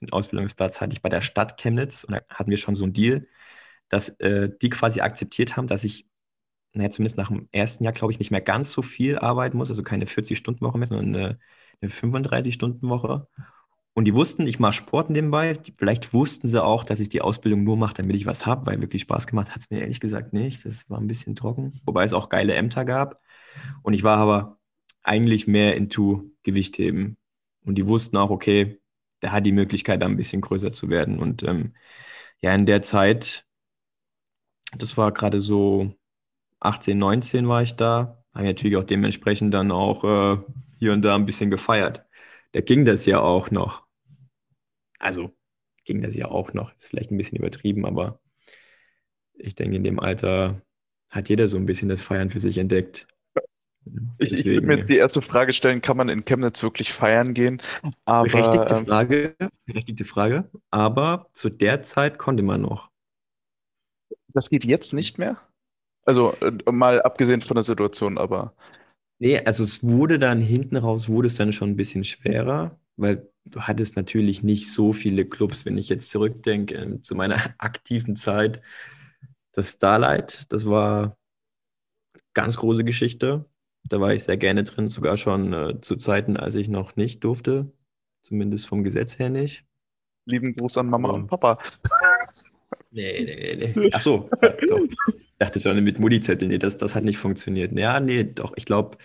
[0.00, 2.92] den Ausbildungsplatz hatte ich bei der Stadt Chemnitz und da hatten wir schon so ein
[2.92, 3.26] Deal,
[3.88, 6.08] dass äh, die quasi akzeptiert haben, dass ich,
[6.74, 9.70] naja, zumindest nach dem ersten Jahr, glaube ich, nicht mehr ganz so viel arbeiten muss,
[9.70, 11.40] also keine 40-Stunden-Woche mehr, sondern eine,
[11.82, 13.28] eine 35-Stunden-Woche.
[13.96, 15.58] Und die wussten, ich mache Sport nebenbei.
[15.78, 18.82] Vielleicht wussten sie auch, dass ich die Ausbildung nur mache, damit ich was habe, weil
[18.82, 20.66] wirklich Spaß gemacht hat es mir ehrlich gesagt nicht.
[20.66, 23.22] Das war ein bisschen trocken, wobei es auch geile Ämter gab.
[23.82, 24.58] Und ich war aber
[25.02, 27.16] eigentlich mehr into Gewichtheben.
[27.64, 28.78] Und die wussten auch, okay,
[29.22, 31.18] der hat die Möglichkeit, da ein bisschen größer zu werden.
[31.18, 31.72] Und ähm,
[32.42, 33.46] ja, in der Zeit,
[34.76, 35.94] das war gerade so
[36.60, 40.38] 18, 19 war ich da, habe ich natürlich auch dementsprechend dann auch äh,
[40.78, 42.04] hier und da ein bisschen gefeiert.
[42.52, 43.85] Da ging das ja auch noch
[44.98, 45.34] also
[45.84, 46.74] ging das ja auch noch.
[46.76, 48.20] Ist vielleicht ein bisschen übertrieben, aber
[49.34, 50.60] ich denke, in dem Alter
[51.10, 53.06] hat jeder so ein bisschen das Feiern für sich entdeckt.
[54.18, 57.34] Ich, ich würde mir jetzt die erste Frage stellen, kann man in Chemnitz wirklich feiern
[57.34, 57.62] gehen?
[58.04, 62.90] Aber, berechtigte, ähm, Frage, berechtigte Frage, aber zu der Zeit konnte man noch.
[64.32, 65.40] Das geht jetzt nicht mehr?
[66.04, 68.54] Also äh, mal abgesehen von der Situation, aber.
[69.18, 73.28] Nee, also es wurde dann hinten raus, wurde es dann schon ein bisschen schwerer, weil
[73.44, 78.16] du hattest natürlich nicht so viele Clubs, wenn ich jetzt zurückdenke äh, zu meiner aktiven
[78.16, 78.60] Zeit.
[79.52, 81.16] Das Starlight, das war
[82.34, 83.46] ganz große Geschichte.
[83.84, 87.22] Da war ich sehr gerne drin, sogar schon äh, zu Zeiten, als ich noch nicht
[87.24, 87.72] durfte.
[88.22, 89.64] Zumindest vom Gesetz her nicht.
[90.24, 91.58] Lieben Gruß an Mama und Papa.
[92.90, 93.90] Nee, nee, nee.
[93.92, 94.80] Ach so, ja, doch.
[95.08, 97.78] Ich dachte schon mit Mutti-Zettel, nee, das, das hat nicht funktioniert.
[97.78, 98.96] Ja, nee, doch, ich glaube,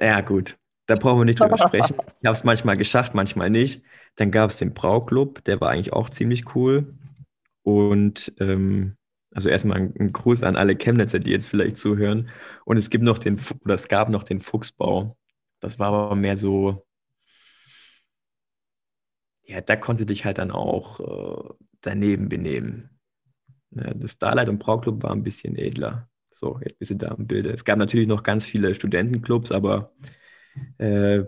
[0.00, 0.56] ja, gut.
[0.88, 1.96] Da brauchen wir nicht drüber sprechen.
[2.20, 3.84] Ich habe es manchmal geschafft, manchmal nicht.
[4.16, 6.94] Dann gab es den Brauclub, der war eigentlich auch ziemlich cool.
[7.62, 8.96] Und ähm,
[9.30, 12.30] also erstmal ein, Gruß an alle Chemnitzer, die jetzt vielleicht zuhören.
[12.64, 15.16] Und es gibt noch den, oder es gab noch den Fuchsbau.
[15.60, 16.86] Das war aber mehr so,
[19.42, 22.98] ja, da konnte dich halt dann auch äh, daneben benehmen.
[23.72, 26.08] Ja, das Starlight und Brauclub war ein bisschen edler.
[26.30, 27.50] So, jetzt bist du da im Bilde.
[27.50, 29.92] Es gab natürlich noch ganz viele Studentenclubs, aber
[30.78, 31.24] äh,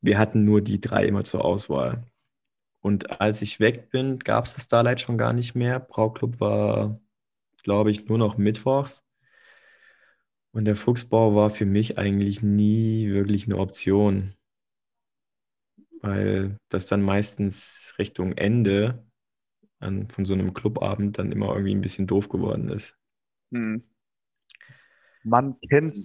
[0.00, 2.04] wir hatten nur die drei immer zur Auswahl.
[2.80, 5.78] Und als ich weg bin, gab es das Starlight schon gar nicht mehr.
[5.78, 7.00] Brauclub war,
[7.62, 9.04] glaube ich, nur noch mittwochs.
[10.50, 14.34] Und der Fuchsbau war für mich eigentlich nie wirklich eine Option,
[16.00, 19.06] weil das dann meistens Richtung Ende
[19.78, 22.96] an, von so einem Clubabend dann immer irgendwie ein bisschen doof geworden ist.
[23.52, 23.82] Hm.
[25.22, 25.96] Man kennt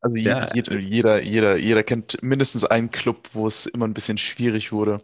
[0.00, 4.18] also ja, jeder, jeder, jeder, jeder kennt mindestens einen Club, wo es immer ein bisschen
[4.18, 5.00] schwierig wurde.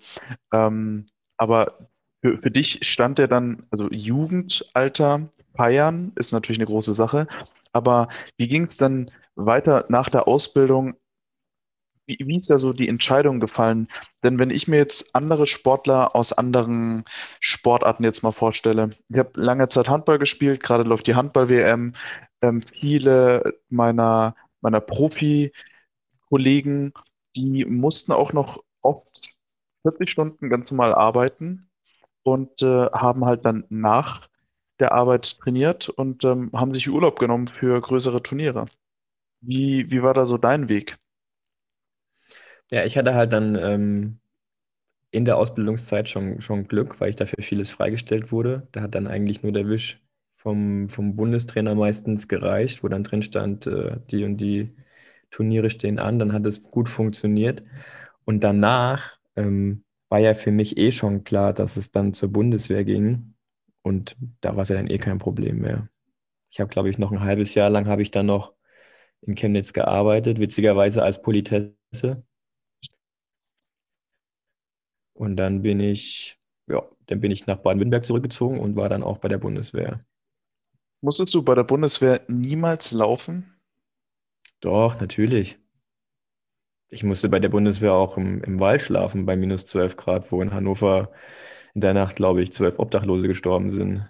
[0.53, 1.07] Ähm,
[1.37, 1.91] aber
[2.22, 7.26] für, für dich stand der dann, also Jugendalter feiern ist natürlich eine große Sache.
[7.72, 10.95] Aber wie ging es dann weiter nach der Ausbildung?
[12.07, 13.89] Wie, wie ist da so die Entscheidung gefallen?
[14.22, 17.05] Denn wenn ich mir jetzt andere Sportler aus anderen
[17.41, 21.95] Sportarten jetzt mal vorstelle, ich habe lange Zeit Handball gespielt, gerade läuft die Handball-WM.
[22.43, 24.37] Ähm, viele meiner
[24.67, 25.53] meiner Profi-Kollegen,
[27.37, 29.31] die mussten auch noch oft
[29.83, 31.69] 40 Stunden ganz normal arbeiten
[32.25, 34.29] und äh, haben halt dann nach
[34.81, 38.67] der Arbeit trainiert und ähm, haben sich Urlaub genommen für größere Turniere.
[39.43, 40.99] Wie, wie war da so dein Weg?
[42.71, 44.19] Ja, ich hatte halt dann ähm,
[45.12, 48.69] in der Ausbildungszeit schon, schon Glück, weil ich dafür vieles freigestellt wurde.
[48.73, 50.01] Da hat dann eigentlich nur der Wisch
[50.47, 54.76] vom, vom Bundestrainer meistens gereicht, wo dann drin stand, äh, die und die
[55.30, 56.20] Turniere stehen an.
[56.20, 57.64] Dann hat es gut funktioniert.
[58.24, 62.84] Und danach ähm, war ja für mich eh schon klar, dass es dann zur Bundeswehr
[62.84, 63.34] ging.
[63.82, 65.88] Und da war es ja dann eh kein Problem mehr.
[66.51, 68.55] Ich habe, glaube ich, noch ein halbes Jahr lang habe ich dann noch
[69.22, 72.24] in Chemnitz gearbeitet, witzigerweise als Politesse.
[75.14, 76.38] Und dann bin ich,
[76.68, 80.05] ja, dann bin ich nach Baden-Württemberg zurückgezogen und war dann auch bei der Bundeswehr.
[81.01, 83.57] Musstest du bei der Bundeswehr niemals laufen?
[84.61, 85.59] Doch, natürlich.
[86.88, 90.40] Ich musste bei der Bundeswehr auch im, im Wald schlafen bei minus 12 Grad, wo
[90.40, 91.11] in Hannover
[91.74, 94.09] in der Nacht, glaube ich, zwölf Obdachlose gestorben sind.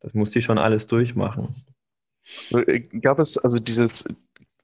[0.00, 1.54] Das musste ich schon alles durchmachen.
[2.50, 4.04] Äh, gab es also dieses,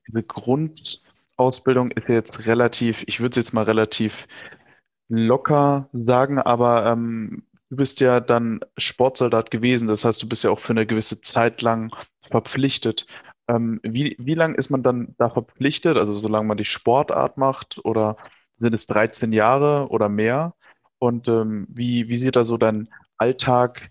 [0.06, 4.28] diese Grundausbildung ist ja jetzt relativ, ich würde es jetzt mal relativ
[5.08, 9.88] locker sagen, aber ähm, du bist ja dann Sportsoldat gewesen.
[9.88, 11.94] Das heißt, du bist ja auch für eine gewisse Zeit lang
[12.30, 13.06] verpflichtet.
[13.48, 15.96] Ähm, wie, wie lang ist man dann da verpflichtet?
[15.96, 18.16] Also solange man die Sportart macht oder
[18.56, 20.54] sind es 13 Jahre oder mehr?
[20.98, 23.90] Und ähm, wie, wie sieht da so dein Alltag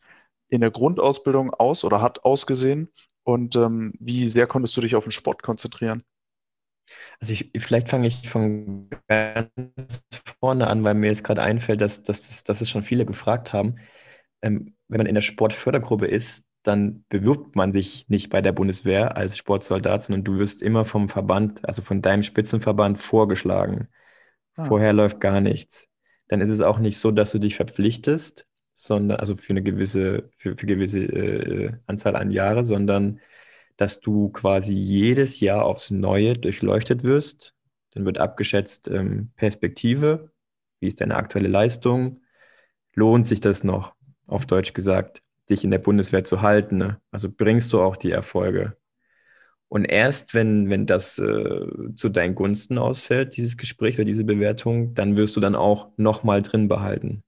[0.49, 2.89] in der Grundausbildung aus oder hat ausgesehen?
[3.23, 6.03] Und ähm, wie sehr konntest du dich auf den Sport konzentrieren?
[7.19, 9.49] Also ich, vielleicht fange ich von ganz
[10.39, 13.75] vorne an, weil mir jetzt gerade einfällt, dass, dass, dass es schon viele gefragt haben.
[14.41, 19.17] Ähm, wenn man in der Sportfördergruppe ist, dann bewirbt man sich nicht bei der Bundeswehr
[19.17, 23.87] als Sportsoldat, sondern du wirst immer vom Verband, also von deinem Spitzenverband vorgeschlagen.
[24.55, 24.65] Ah.
[24.65, 25.87] Vorher läuft gar nichts.
[26.27, 30.29] Dann ist es auch nicht so, dass du dich verpflichtest, sondern also für eine gewisse,
[30.37, 33.19] für, für gewisse äh, Anzahl an Jahre, sondern
[33.79, 37.55] dass du quasi jedes Jahr aufs Neue durchleuchtet wirst.
[37.91, 40.31] Dann wird abgeschätzt ähm, Perspektive,
[40.81, 42.19] wie ist deine aktuelle Leistung,
[42.93, 43.93] lohnt sich das noch,
[44.27, 46.75] auf Deutsch gesagt, dich in der Bundeswehr zu halten.
[46.75, 46.99] Ne?
[47.09, 48.75] Also bringst du auch die Erfolge.
[49.69, 51.65] Und erst wenn, wenn das äh,
[51.95, 56.41] zu deinen Gunsten ausfällt, dieses Gespräch oder diese Bewertung, dann wirst du dann auch nochmal
[56.41, 57.23] drin behalten.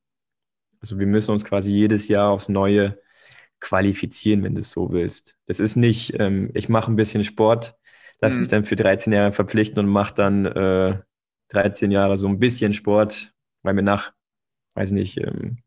[0.82, 2.98] Also wir müssen uns quasi jedes Jahr aufs Neue
[3.62, 5.38] qualifizieren, wenn du es so willst.
[5.46, 7.76] Das ist nicht, ähm, ich mache ein bisschen Sport,
[8.20, 8.42] lass mhm.
[8.42, 11.00] mich dann für 13 Jahre verpflichten und mache dann äh,
[11.50, 14.14] 13 Jahre so ein bisschen Sport, weil mir nach,
[14.74, 15.60] weiß nicht, ähm,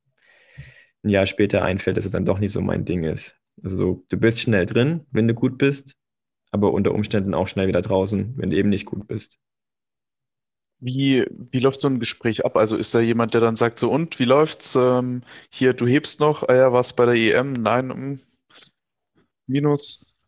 [1.03, 3.37] ein Jahr später einfällt, dass es dann doch nicht so mein Ding ist.
[3.63, 5.97] Also so, du bist schnell drin, wenn du gut bist,
[6.51, 9.39] aber unter Umständen auch schnell wieder draußen, wenn du eben nicht gut bist.
[10.81, 12.57] Wie, wie läuft so ein Gespräch ab?
[12.57, 14.77] Also ist da jemand, der dann sagt so, und wie läuft's?
[14.77, 17.55] Ähm, hier, du hebst noch, ah ja, was bei der EM?
[17.55, 18.21] Nein, um,
[19.47, 20.19] minus,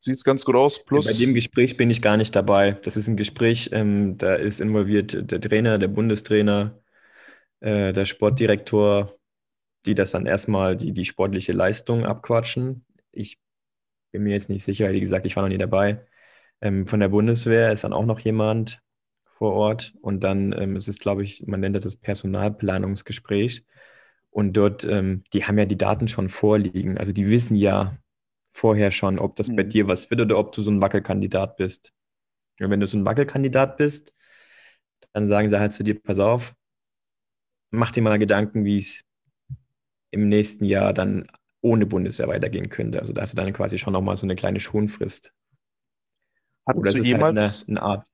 [0.00, 1.06] sieht ganz gut aus, plus.
[1.06, 2.72] Bei dem Gespräch bin ich gar nicht dabei.
[2.84, 6.78] Das ist ein Gespräch, ähm, da ist involviert der Trainer, der Bundestrainer,
[7.60, 9.18] äh, der Sportdirektor,
[9.86, 12.84] die das dann erstmal die, die sportliche Leistung abquatschen.
[13.12, 13.38] Ich
[14.12, 16.06] bin mir jetzt nicht sicher, wie gesagt, ich war noch nie dabei.
[16.60, 18.80] Ähm, von der Bundeswehr ist dann auch noch jemand,
[19.38, 19.94] vor Ort.
[20.00, 23.64] Und dann ähm, ist es, glaube ich, man nennt das das Personalplanungsgespräch.
[24.30, 26.98] Und dort, ähm, die haben ja die Daten schon vorliegen.
[26.98, 27.96] Also die wissen ja
[28.52, 29.56] vorher schon, ob das mhm.
[29.56, 31.92] bei dir was wird oder ob du so ein Wackelkandidat bist.
[32.60, 34.14] Und wenn du so ein Wackelkandidat bist,
[35.12, 36.54] dann sagen sie halt zu dir, pass auf,
[37.70, 39.04] mach dir mal Gedanken, wie es
[40.10, 41.26] im nächsten Jahr dann
[41.60, 43.00] ohne Bundeswehr weitergehen könnte.
[43.00, 45.34] Also da hast du dann quasi schon nochmal so eine kleine Schonfrist.
[46.66, 48.08] Hattest Oder du jemals halt eine, eine Art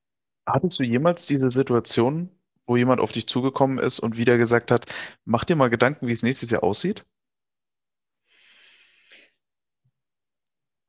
[0.47, 2.30] Hattest du jemals diese Situation,
[2.66, 4.86] wo jemand auf dich zugekommen ist und wieder gesagt hat,
[5.24, 7.07] mach dir mal Gedanken, wie es nächstes Jahr aussieht?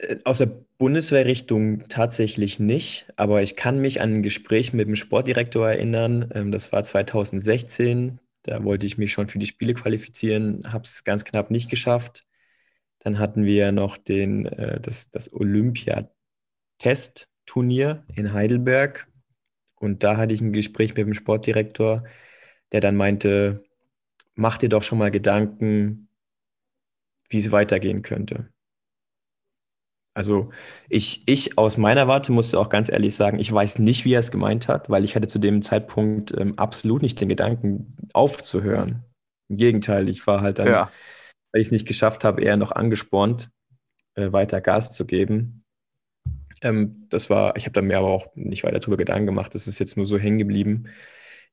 [0.03, 0.47] Äh, aus der
[0.77, 6.29] Bundeswehrrichtung tatsächlich nicht, aber ich kann mich an ein Gespräch mit dem Sportdirektor erinnern.
[6.33, 8.19] Ähm, das war 2016.
[8.43, 12.25] Da wollte ich mich schon für die Spiele qualifizieren, habe es ganz knapp nicht geschafft.
[12.99, 19.07] Dann hatten wir noch den, äh, das, das Olympia-Test-Turnier in Heidelberg.
[19.83, 22.05] Und da hatte ich ein Gespräch mit dem Sportdirektor,
[22.71, 23.65] der dann meinte,
[24.33, 26.07] mach dir doch schon mal Gedanken,
[27.27, 28.47] wie es weitergehen könnte.
[30.15, 30.51] Also
[30.87, 34.21] ich, ich aus meiner Warte musste auch ganz ehrlich sagen, ich weiß nicht, wie er
[34.21, 39.03] es gemeint hat, weil ich hatte zu dem Zeitpunkt ähm, absolut nicht den Gedanken aufzuhören.
[39.49, 40.91] Im Gegenteil, ich war halt dann, ja.
[41.51, 43.49] weil ich es nicht geschafft habe, eher noch angespornt,
[44.15, 45.62] äh, weiter Gas zu geben.
[46.61, 49.53] Ähm, das war, ich habe da mir aber auch nicht weiter darüber Gedanken gemacht.
[49.53, 50.87] Das ist jetzt nur so hängen geblieben,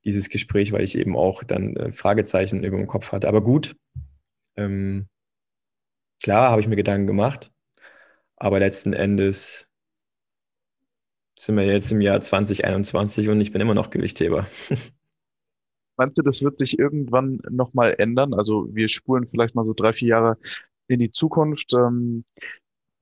[0.04, 3.28] dieses Gespräch, weil ich eben auch dann äh, Fragezeichen über dem Kopf hatte.
[3.28, 3.76] Aber gut,
[4.56, 5.08] ähm,
[6.22, 7.50] klar habe ich mir Gedanken gemacht,
[8.36, 9.66] aber letzten Endes
[11.38, 14.46] sind wir jetzt im Jahr 2021 und ich bin immer noch Gewichtheber.
[15.96, 18.32] Meinst du, das wird sich irgendwann nochmal ändern?
[18.32, 20.38] Also wir spulen vielleicht mal so drei, vier Jahre
[20.86, 21.74] in die Zukunft?
[21.74, 22.24] Ähm,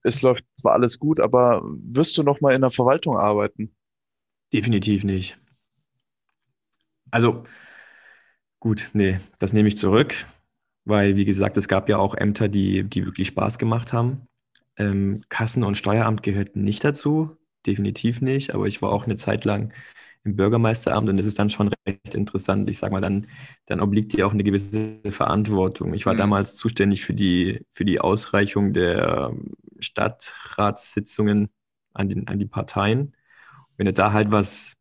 [0.09, 3.75] es läuft zwar alles gut, aber wirst du noch mal in der Verwaltung arbeiten?
[4.53, 5.39] Definitiv nicht.
[7.11, 7.45] Also
[8.61, 10.15] gut, nee, das nehme ich zurück,
[10.85, 14.27] weil wie gesagt, es gab ja auch Ämter, die, die wirklich Spaß gemacht haben.
[14.77, 17.37] Ähm, Kassen- und Steueramt gehört nicht dazu,
[17.67, 19.73] definitiv nicht, aber ich war auch eine Zeit lang
[20.25, 22.69] im Bürgermeisteramt und es ist dann schon recht interessant.
[22.71, 23.27] Ich sage mal, dann,
[23.67, 25.95] dann obliegt dir auch eine gewisse Verantwortung.
[25.95, 26.19] Ich war mhm.
[26.19, 29.33] damals zuständig für die, für die Ausreichung der
[29.81, 31.51] Stadtratssitzungen
[31.95, 33.15] an, den, an die Parteien.
[33.77, 34.75] Wenn du da halt was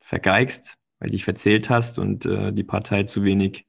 [0.00, 3.66] vergeigst, weil dich verzählt hast und äh, die Partei zu wenig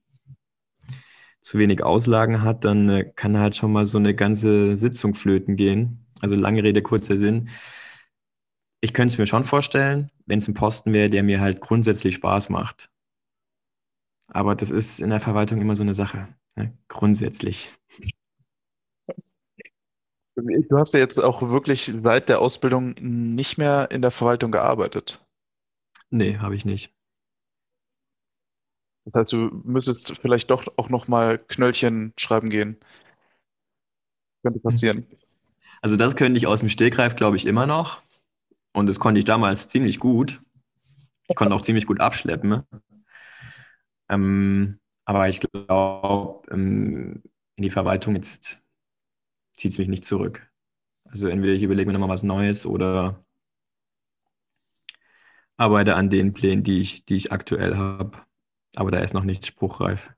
[1.42, 5.56] zu wenig Auslagen hat, dann äh, kann halt schon mal so eine ganze Sitzung flöten
[5.56, 6.06] gehen.
[6.22, 7.50] Also lange Rede, kurzer Sinn.
[8.80, 12.16] Ich könnte es mir schon vorstellen, wenn es ein Posten wäre, der mir halt grundsätzlich
[12.16, 12.90] Spaß macht.
[14.28, 16.28] Aber das ist in der Verwaltung immer so eine Sache.
[16.56, 16.78] Ne?
[16.88, 17.70] Grundsätzlich.
[20.36, 25.20] Du hast ja jetzt auch wirklich seit der Ausbildung nicht mehr in der Verwaltung gearbeitet.
[26.10, 26.94] Nee, habe ich nicht.
[29.06, 32.78] Das heißt, du müsstest vielleicht doch auch noch mal Knöllchen schreiben gehen.
[34.44, 35.06] Könnte passieren.
[35.82, 38.02] Also das könnte ich aus dem Stegreif, glaube ich, immer noch.
[38.74, 40.42] Und das konnte ich damals ziemlich gut.
[41.28, 42.64] Ich konnte auch ziemlich gut abschleppen.
[44.10, 47.24] Ähm, aber ich glaube, ähm,
[47.56, 48.62] in die Verwaltung jetzt
[49.62, 50.50] zieht es mich nicht zurück.
[51.06, 53.24] Also entweder ich überlege mir nochmal was Neues oder
[55.56, 58.18] arbeite an den Plänen, die ich, die ich aktuell habe.
[58.76, 60.10] Aber da ist noch nichts spruchreif.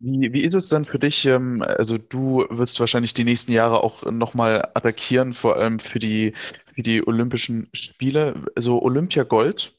[0.00, 1.26] Wie, wie ist es dann für dich?
[1.26, 6.32] Ähm, also du wirst wahrscheinlich die nächsten Jahre auch nochmal attackieren, vor allem für die,
[6.74, 8.46] für die Olympischen Spiele.
[8.56, 9.78] Also Olympia Gold.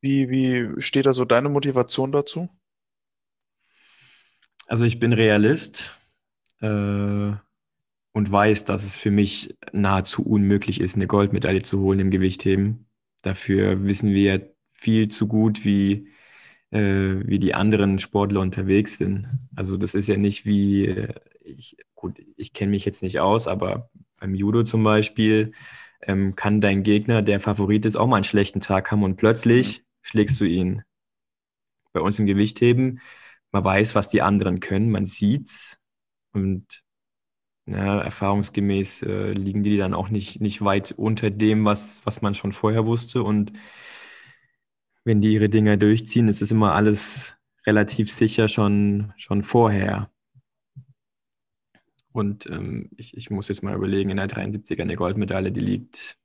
[0.00, 2.48] Wie, wie steht da so deine Motivation dazu?
[4.66, 5.98] Also ich bin Realist
[6.60, 7.32] äh,
[8.18, 12.88] und weiß, dass es für mich nahezu unmöglich ist, eine Goldmedaille zu holen im Gewichtheben.
[13.22, 16.08] Dafür wissen wir viel zu gut, wie
[16.72, 19.28] äh, wie die anderen Sportler unterwegs sind.
[19.54, 23.46] Also das ist ja nicht wie, äh, ich, gut, ich kenne mich jetzt nicht aus,
[23.46, 23.88] aber
[24.18, 25.52] beim Judo zum Beispiel
[26.02, 29.84] ähm, kann dein Gegner, der Favorit ist, auch mal einen schlechten Tag haben und plötzlich
[30.02, 30.82] schlägst du ihn.
[31.92, 33.00] Bei uns im Gewichtheben,
[33.52, 35.78] man weiß, was die anderen können, man sieht's
[36.32, 36.82] und
[37.70, 42.34] ja, erfahrungsgemäß äh, liegen die dann auch nicht, nicht weit unter dem, was, was man
[42.34, 43.52] schon vorher wusste und
[45.04, 50.10] wenn die ihre Dinger durchziehen, ist es immer alles relativ sicher schon, schon vorher.
[52.12, 56.18] Und ähm, ich, ich muss jetzt mal überlegen, in der 73er eine Goldmedaille, die liegt,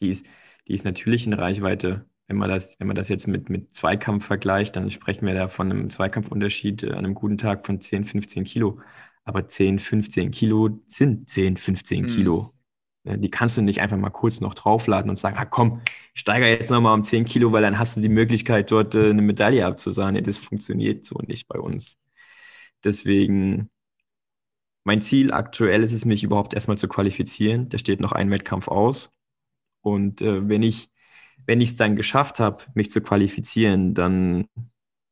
[0.00, 0.26] die ist,
[0.66, 2.06] die ist natürlich in Reichweite.
[2.28, 5.48] Wenn man das, wenn man das jetzt mit, mit Zweikampf vergleicht, dann sprechen wir da
[5.48, 8.80] von einem Zweikampfunterschied äh, an einem guten Tag von 10, 15 Kilo.
[9.24, 12.06] Aber 10, 15 Kilo sind 10, 15 hm.
[12.06, 12.52] Kilo.
[13.04, 15.80] Ne, die kannst du nicht einfach mal kurz noch draufladen und sagen, ah komm,
[16.14, 19.22] steigere jetzt nochmal um 10 Kilo, weil dann hast du die Möglichkeit, dort äh, eine
[19.22, 20.22] Medaille abzusahnen.
[20.24, 21.98] Das funktioniert so nicht bei uns.
[22.84, 23.70] Deswegen,
[24.84, 27.68] mein Ziel aktuell ist es, mich überhaupt erstmal zu qualifizieren.
[27.68, 29.12] Da steht noch ein Wettkampf aus.
[29.82, 30.92] Und äh, wenn ich
[31.46, 34.46] wenn ich es dann geschafft habe, mich zu qualifizieren, dann,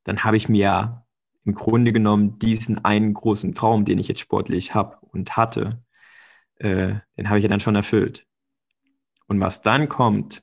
[0.05, 1.00] dann habe ich mir ja
[1.45, 5.83] im Grunde genommen diesen einen großen Traum, den ich jetzt sportlich habe und hatte,
[6.57, 8.27] äh, den habe ich ja dann schon erfüllt.
[9.27, 10.43] Und was dann kommt,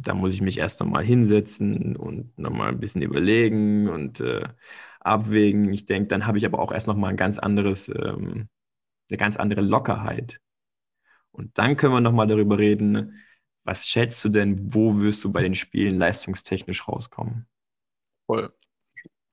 [0.00, 4.48] da muss ich mich erst nochmal hinsetzen und nochmal ein bisschen überlegen und äh,
[5.00, 5.72] abwägen.
[5.72, 8.48] Ich denke, dann habe ich aber auch erst nochmal ein ganz anderes, ähm,
[9.10, 10.40] eine ganz andere Lockerheit.
[11.30, 13.20] Und dann können wir nochmal darüber reden,
[13.64, 17.46] was schätzt du denn, wo wirst du bei den Spielen leistungstechnisch rauskommen?
[18.26, 18.52] Voll.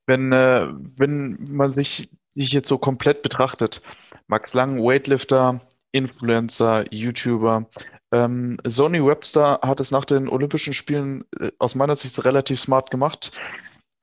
[0.07, 3.81] Wenn, äh, wenn man sich, sich jetzt so komplett betrachtet,
[4.27, 7.67] Max Lang, Weightlifter, Influencer, YouTuber.
[8.11, 12.91] Ähm, Sony Webster hat es nach den Olympischen Spielen äh, aus meiner Sicht relativ smart
[12.91, 13.31] gemacht.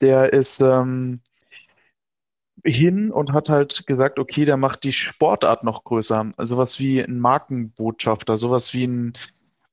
[0.01, 1.21] Der ist ähm,
[2.65, 6.33] hin und hat halt gesagt, okay, der macht die Sportart noch größer.
[6.37, 9.13] Also sowas wie ein Markenbotschafter, sowas wie ein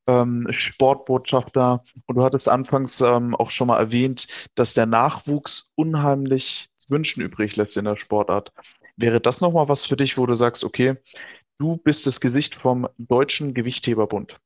[0.10, 1.84] ähm, Sportbotschafter.
[2.06, 7.22] Und du hattest anfangs ähm, auch schon mal erwähnt, dass der Nachwuchs unheimlich zu wünschen
[7.22, 8.52] übrig lässt in der Sportart.
[8.98, 10.98] Wäre das nochmal was für dich, wo du sagst, okay,
[11.60, 14.40] Du bist das Gesicht vom Deutschen Gewichtheberbund.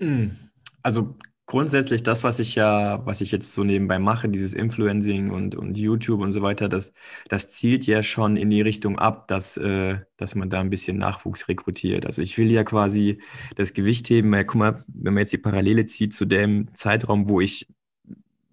[0.00, 0.50] Hm.
[0.82, 1.14] Also
[1.52, 5.76] grundsätzlich das, was ich ja, was ich jetzt so nebenbei mache, dieses Influencing und, und
[5.76, 6.94] YouTube und so weiter, das,
[7.28, 10.96] das zielt ja schon in die Richtung ab, dass, äh, dass man da ein bisschen
[10.96, 12.06] Nachwuchs rekrutiert.
[12.06, 13.20] Also ich will ja quasi
[13.54, 17.42] das Gewichtheben, ja, guck mal, wenn man jetzt die Parallele zieht zu dem Zeitraum, wo
[17.42, 17.68] ich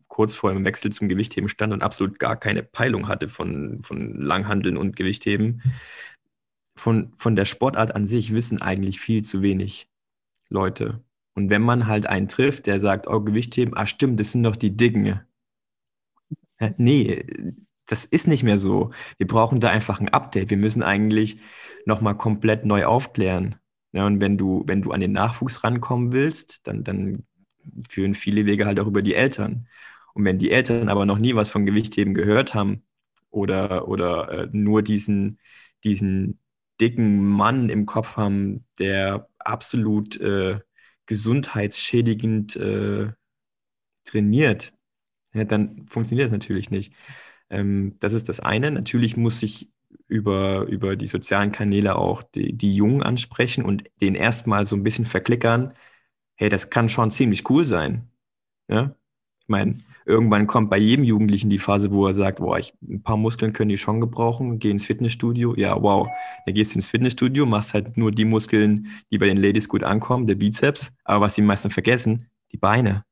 [0.10, 4.14] kurz vor dem Wechsel zum Gewichtheben stand und absolut gar keine Peilung hatte von, von
[4.16, 5.62] Langhandeln und Gewichtheben.
[6.76, 9.88] Von, von der Sportart an sich wissen eigentlich viel zu wenig
[10.50, 11.02] Leute.
[11.36, 14.56] Und wenn man halt einen trifft, der sagt, oh, Gewichtheben, ah stimmt, das sind doch
[14.56, 15.22] die Dicken.
[16.78, 17.26] Nee,
[17.86, 18.92] das ist nicht mehr so.
[19.18, 20.50] Wir brauchen da einfach ein Update.
[20.50, 21.40] Wir müssen eigentlich
[21.86, 23.56] nochmal komplett neu aufklären.
[23.92, 27.26] Ja, und wenn du, wenn du an den Nachwuchs rankommen willst, dann, dann
[27.90, 29.68] führen viele Wege halt auch über die Eltern.
[30.14, 32.84] Und wenn die Eltern aber noch nie was von Gewichtheben gehört haben
[33.32, 35.40] oder, oder äh, nur diesen,
[35.84, 36.40] diesen
[36.80, 40.60] dicken Mann im Kopf haben, der absolut äh,
[41.10, 43.12] gesundheitsschädigend äh,
[44.06, 44.74] trainiert,
[45.34, 46.94] ja, dann funktioniert das natürlich nicht.
[47.50, 48.70] Ähm, das ist das eine.
[48.70, 49.72] Natürlich muss ich
[50.08, 54.84] über, über die sozialen Kanäle auch die, die Jungen ansprechen und den erstmal so ein
[54.84, 55.74] bisschen verklickern.
[56.36, 58.12] Hey, das kann schon ziemlich cool sein.
[58.68, 58.96] Ja?
[59.42, 63.02] Ich meine, irgendwann kommt bei jedem Jugendlichen die Phase, wo er sagt, boah, ich, ein
[63.02, 65.56] paar Muskeln können die schon gebrauchen, geh ins Fitnessstudio.
[65.56, 66.08] Ja, wow.
[66.46, 69.84] Dann gehst du ins Fitnessstudio, machst halt nur die Muskeln, die bei den Ladies gut
[69.84, 70.92] ankommen, der Bizeps.
[71.04, 73.04] Aber was die meisten vergessen, die Beine.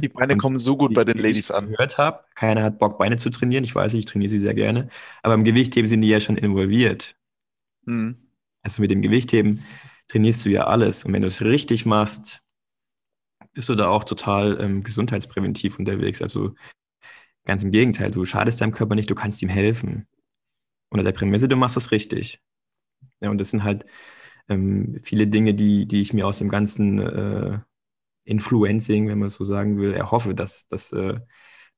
[0.00, 1.70] Die Beine und kommen so gut die, bei den Ladies an.
[1.70, 3.64] gehört habe, keiner hat Bock, Beine zu trainieren.
[3.64, 4.88] Ich weiß, ich trainiere sie sehr gerne.
[5.22, 7.16] Aber im Gewichtheben sind die ja schon involviert.
[7.86, 8.16] Mhm.
[8.62, 9.64] Also mit dem Gewichtheben
[10.08, 11.04] trainierst du ja alles.
[11.04, 12.42] Und wenn du es richtig machst,
[13.58, 16.22] bist du da auch total ähm, gesundheitspräventiv unterwegs.
[16.22, 16.54] Also
[17.44, 20.06] ganz im Gegenteil, du schadest deinem Körper nicht, du kannst ihm helfen.
[20.90, 22.40] Unter der Prämisse, du machst es richtig.
[23.20, 23.84] Ja, und das sind halt
[24.48, 27.58] ähm, viele Dinge, die, die ich mir aus dem ganzen äh,
[28.22, 31.18] Influencing, wenn man so sagen will, erhoffe, dass, dass, äh,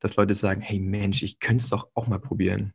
[0.01, 2.75] dass Leute sagen, hey Mensch, ich könnte es doch auch mal probieren.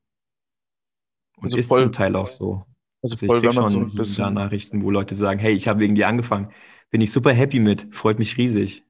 [1.38, 2.66] Und also ist voll, zum Teil auch so.
[3.04, 5.68] Also, also voll, ich kriege schon so ein bisschen Nachrichten, wo Leute sagen, hey, ich
[5.68, 6.52] habe wegen dir angefangen.
[6.90, 8.85] Bin ich super happy mit, freut mich riesig.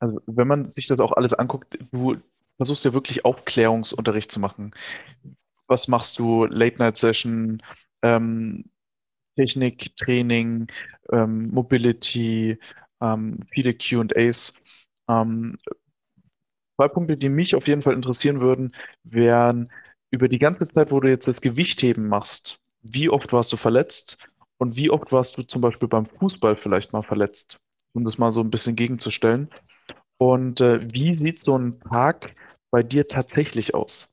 [0.00, 2.16] Also wenn man sich das auch alles anguckt, du
[2.56, 4.72] versuchst ja wirklich Aufklärungsunterricht zu machen.
[5.68, 6.46] Was machst du?
[6.46, 7.62] Late-Night-Session,
[8.02, 8.64] ähm,
[9.36, 10.68] Technik, Training,
[11.12, 12.58] ähm, Mobility,
[13.02, 14.54] ähm, viele QAs.
[15.08, 15.56] Ähm,
[16.76, 18.74] zwei Punkte, die mich auf jeden Fall interessieren würden,
[19.04, 19.70] wären
[20.10, 24.18] über die ganze Zeit, wo du jetzt das Gewichtheben machst, wie oft warst du verletzt
[24.58, 27.58] und wie oft warst du zum Beispiel beim Fußball vielleicht mal verletzt,
[27.92, 29.50] um das mal so ein bisschen gegenzustellen.
[30.20, 32.34] Und äh, wie sieht so ein Tag
[32.70, 34.12] bei dir tatsächlich aus?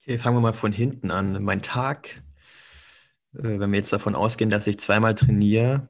[0.00, 1.42] Okay, fangen wir mal von hinten an.
[1.42, 2.22] Mein Tag,
[3.32, 5.88] äh, wenn wir jetzt davon ausgehen, dass ich zweimal trainiere,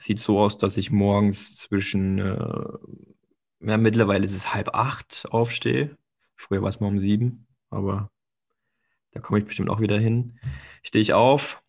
[0.00, 5.98] Sieht so aus, dass ich morgens zwischen, äh, ja, mittlerweile ist es halb acht aufstehe.
[6.36, 8.08] Früher war es mal um sieben, aber
[9.10, 10.38] da komme ich bestimmt auch wieder hin.
[10.84, 11.60] Stehe ich auf,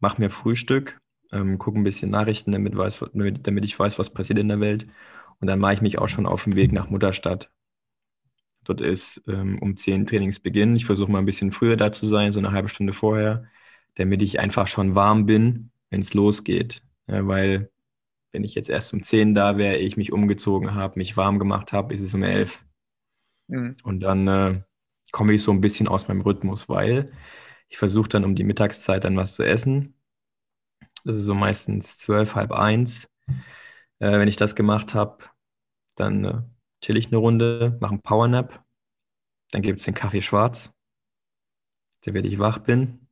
[0.00, 1.00] mache mir Frühstück,
[1.32, 4.60] ähm, gucke ein bisschen Nachrichten, damit, weiß, damit, damit ich weiß, was passiert in der
[4.60, 4.86] Welt.
[5.40, 7.50] Und dann mache ich mich auch schon auf den Weg nach Mutterstadt.
[8.64, 10.76] Dort ist ähm, um 10 Trainingsbeginn.
[10.76, 13.44] Ich versuche mal ein bisschen früher da zu sein, so eine halbe Stunde vorher,
[13.94, 16.82] damit ich einfach schon warm bin, wenn es losgeht.
[17.06, 17.70] Ja, weil
[18.32, 21.72] wenn ich jetzt erst um 10 da wäre, ich mich umgezogen habe, mich warm gemacht
[21.72, 22.64] habe, ist es um 11.
[23.48, 23.76] Mhm.
[23.82, 24.60] Und dann äh,
[25.12, 27.10] komme ich so ein bisschen aus meinem Rhythmus, weil
[27.68, 29.94] ich versuche dann um die Mittagszeit dann was zu essen.
[31.04, 33.08] Ist so meistens 12, halb eins.
[33.98, 35.24] Äh, wenn ich das gemacht habe,
[35.96, 36.42] dann äh,
[36.82, 38.64] chill ich eine Runde, mache einen Powernap.
[39.50, 40.72] Dann gibt es den Kaffee schwarz.
[42.04, 43.06] Werde ich wach bin.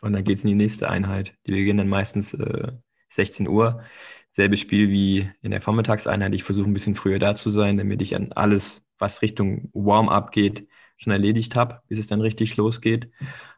[0.00, 1.36] Und dann geht es in die nächste Einheit.
[1.46, 2.72] Die beginnen dann meistens äh,
[3.10, 3.82] 16 Uhr
[4.30, 6.34] selbe Spiel wie in der Vormittagseinheit.
[6.34, 10.32] Ich versuche ein bisschen früher da zu sein, damit ich an alles, was Richtung Warm-up
[10.32, 13.10] geht, schon erledigt habe, bis es dann richtig losgeht.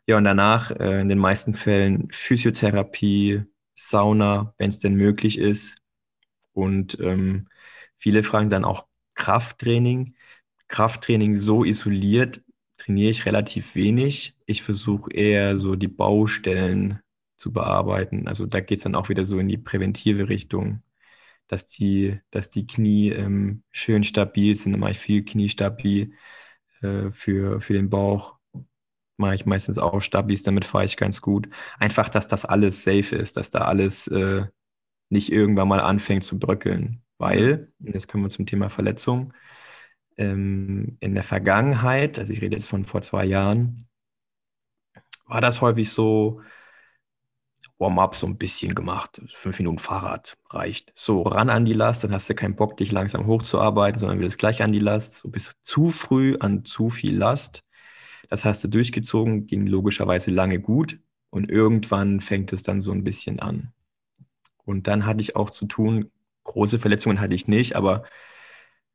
[0.07, 3.45] Ja, und danach äh, in den meisten Fällen Physiotherapie,
[3.89, 5.77] Sauna, wenn es denn möglich ist.
[6.53, 7.49] Und ähm,
[7.97, 10.15] viele fragen dann auch Krafttraining.
[10.69, 12.43] Krafttraining so isoliert
[12.79, 14.37] trainiere ich relativ wenig.
[14.47, 17.01] Ich versuche eher so die Baustellen
[17.37, 18.29] zu bearbeiten.
[18.29, 20.83] Also da geht es dann auch wieder so in die präventive Richtung,
[21.49, 24.73] dass die, dass die Knie ähm, schön stabil sind.
[24.73, 26.13] Dann mache ich viel Kniestabil
[26.83, 28.40] äh, für, für den Bauch.
[29.21, 31.49] Mache ich meistens auch Stabis, damit fahre ich ganz gut.
[31.79, 34.47] Einfach, dass das alles safe ist, dass da alles äh,
[35.11, 37.03] nicht irgendwann mal anfängt zu bröckeln.
[37.19, 39.35] Weil, jetzt kommen wir zum Thema Verletzung,
[40.17, 43.89] ähm, in der Vergangenheit, also ich rede jetzt von vor zwei Jahren,
[45.27, 46.41] war das häufig so,
[47.79, 49.23] Warm-up so ein bisschen gemacht.
[49.29, 50.93] Fünf Minuten Fahrrad reicht.
[50.95, 54.39] So ran an die Last, dann hast du keinen Bock, dich langsam hochzuarbeiten, sondern willst
[54.39, 55.15] gleich an die Last.
[55.17, 57.65] So bist zu früh an zu viel Last.
[58.31, 60.99] Das hast du durchgezogen, ging logischerweise lange gut
[61.31, 63.73] und irgendwann fängt es dann so ein bisschen an.
[64.65, 66.11] Und dann hatte ich auch zu tun,
[66.45, 68.05] große Verletzungen hatte ich nicht, aber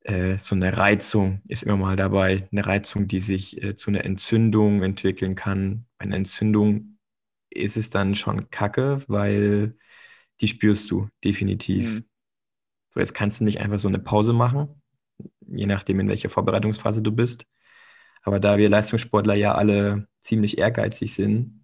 [0.01, 2.47] äh, so eine Reizung ist immer mal dabei.
[2.51, 5.85] Eine Reizung, die sich äh, zu einer Entzündung entwickeln kann.
[5.97, 6.97] Bei einer Entzündung
[7.49, 9.75] ist es dann schon kacke, weil
[10.41, 11.95] die spürst du definitiv.
[11.95, 12.05] Mhm.
[12.89, 14.81] So, jetzt kannst du nicht einfach so eine Pause machen,
[15.47, 17.45] je nachdem, in welcher Vorbereitungsphase du bist.
[18.25, 21.63] Aber da wir Leistungssportler ja alle ziemlich ehrgeizig sind,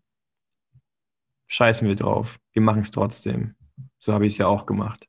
[1.47, 2.39] scheißen wir drauf.
[2.53, 3.55] Wir machen es trotzdem.
[3.97, 5.07] So habe ich es ja auch gemacht.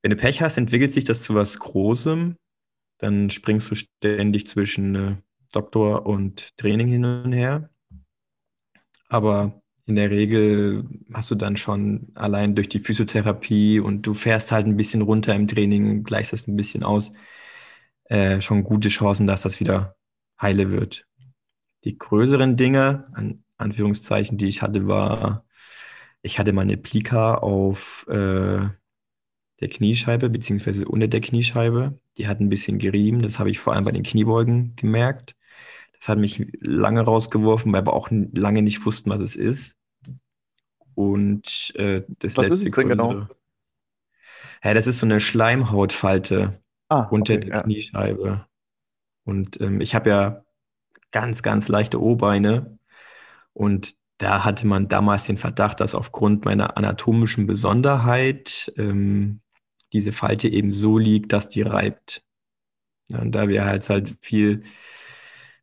[0.00, 2.36] Wenn du Pech hast, entwickelt sich das zu was Großem.
[2.98, 5.16] Dann springst du ständig zwischen äh,
[5.52, 7.68] Doktor und Training hin und her.
[9.08, 14.50] Aber in der Regel hast du dann schon allein durch die Physiotherapie und du fährst
[14.50, 17.12] halt ein bisschen runter im Training, gleichst das ein bisschen aus,
[18.04, 19.96] äh, schon gute Chancen, dass das wieder
[20.42, 21.06] heile wird.
[21.84, 25.44] Die größeren Dinge, an Anführungszeichen, die ich hatte, war,
[26.22, 28.68] ich hatte meine Plika auf äh,
[29.60, 31.98] der Kniescheibe, beziehungsweise unter der Kniescheibe.
[32.16, 33.22] Die hat ein bisschen gerieben.
[33.22, 35.36] Das habe ich vor allem bei den Kniebeugen gemerkt.
[35.92, 39.76] Das hat mich lange rausgeworfen, weil wir auch lange nicht wussten, was es ist.
[40.94, 43.26] Und äh, das was letzte ist es denn genau?
[44.64, 47.62] Ja, das ist so eine Schleimhautfalte ah, unter okay, der ja.
[47.62, 48.46] Kniescheibe.
[49.24, 50.44] Und ähm, ich habe ja
[51.10, 52.78] ganz, ganz leichte O-Beine.
[53.52, 59.40] Und da hatte man damals den Verdacht, dass aufgrund meiner anatomischen Besonderheit ähm,
[59.92, 62.24] diese Falte eben so liegt, dass die reibt.
[63.08, 64.62] Ja, und da wir halt, halt viel,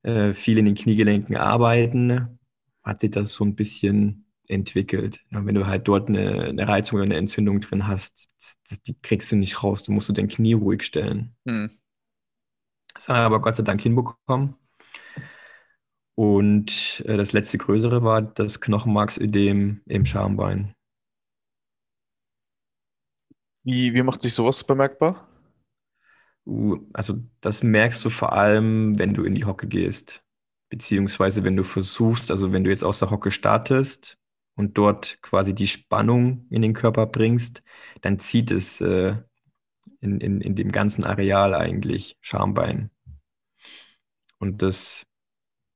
[0.03, 2.39] äh, viel in den Kniegelenken arbeiten,
[2.83, 5.21] hat sich das so ein bisschen entwickelt.
[5.31, 8.29] Ja, wenn du halt dort eine, eine, Reizung oder eine Entzündung drin hast,
[8.69, 9.83] das, die kriegst du nicht raus.
[9.83, 11.35] Du musst du dein Knie ruhig stellen.
[11.47, 11.71] Hm.
[12.99, 14.55] Das haben wir aber Gott sei Dank hinbekommen.
[16.15, 20.73] Und äh, das letzte größere war das Knochenmarksödem im Schambein.
[23.63, 25.25] Wie, wie macht sich sowas bemerkbar?
[26.93, 30.21] also das merkst du vor allem, wenn du in die Hocke gehst.
[30.69, 34.17] Beziehungsweise wenn du versuchst, also wenn du jetzt aus der Hocke startest
[34.55, 37.63] und dort quasi die Spannung in den Körper bringst,
[38.01, 39.15] dann zieht es äh,
[40.01, 42.91] in, in, in dem ganzen Areal eigentlich Schambein.
[44.39, 45.05] Und das,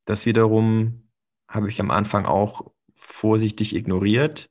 [0.05, 1.09] das wiederum
[1.47, 4.49] habe ich am Anfang auch vorsichtig ignoriert.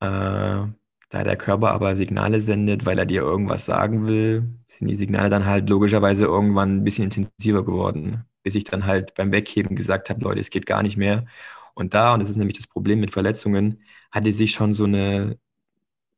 [0.00, 0.66] Äh,
[1.08, 5.30] da der Körper aber Signale sendet, weil er dir irgendwas sagen will, sind die Signale
[5.30, 10.10] dann halt logischerweise irgendwann ein bisschen intensiver geworden, bis ich dann halt beim Wegheben gesagt
[10.10, 11.26] habe, Leute, es geht gar nicht mehr.
[11.74, 15.38] Und da, und das ist nämlich das Problem mit Verletzungen, hatte sich schon so eine,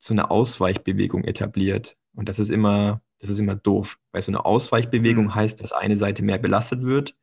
[0.00, 1.97] so eine Ausweichbewegung etabliert.
[2.14, 5.34] Und das ist immer, das ist immer doof, weil so eine Ausweichbewegung mhm.
[5.34, 7.16] heißt, dass eine Seite mehr belastet wird.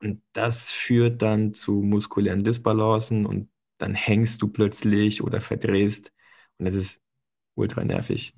[0.00, 6.12] Und das führt dann zu muskulären Disbalancen und dann hängst du plötzlich oder verdrehst
[6.58, 7.02] und das ist
[7.54, 8.34] ultra nervig.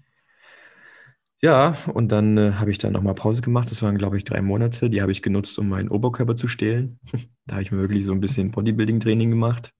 [1.42, 3.70] Ja, und dann äh, habe ich dann nochmal Pause gemacht.
[3.70, 4.90] Das waren, glaube ich, drei Monate.
[4.90, 7.00] Die habe ich genutzt, um meinen Oberkörper zu stehlen.
[7.46, 9.72] da habe ich mir wirklich so ein bisschen Bodybuilding-Training gemacht.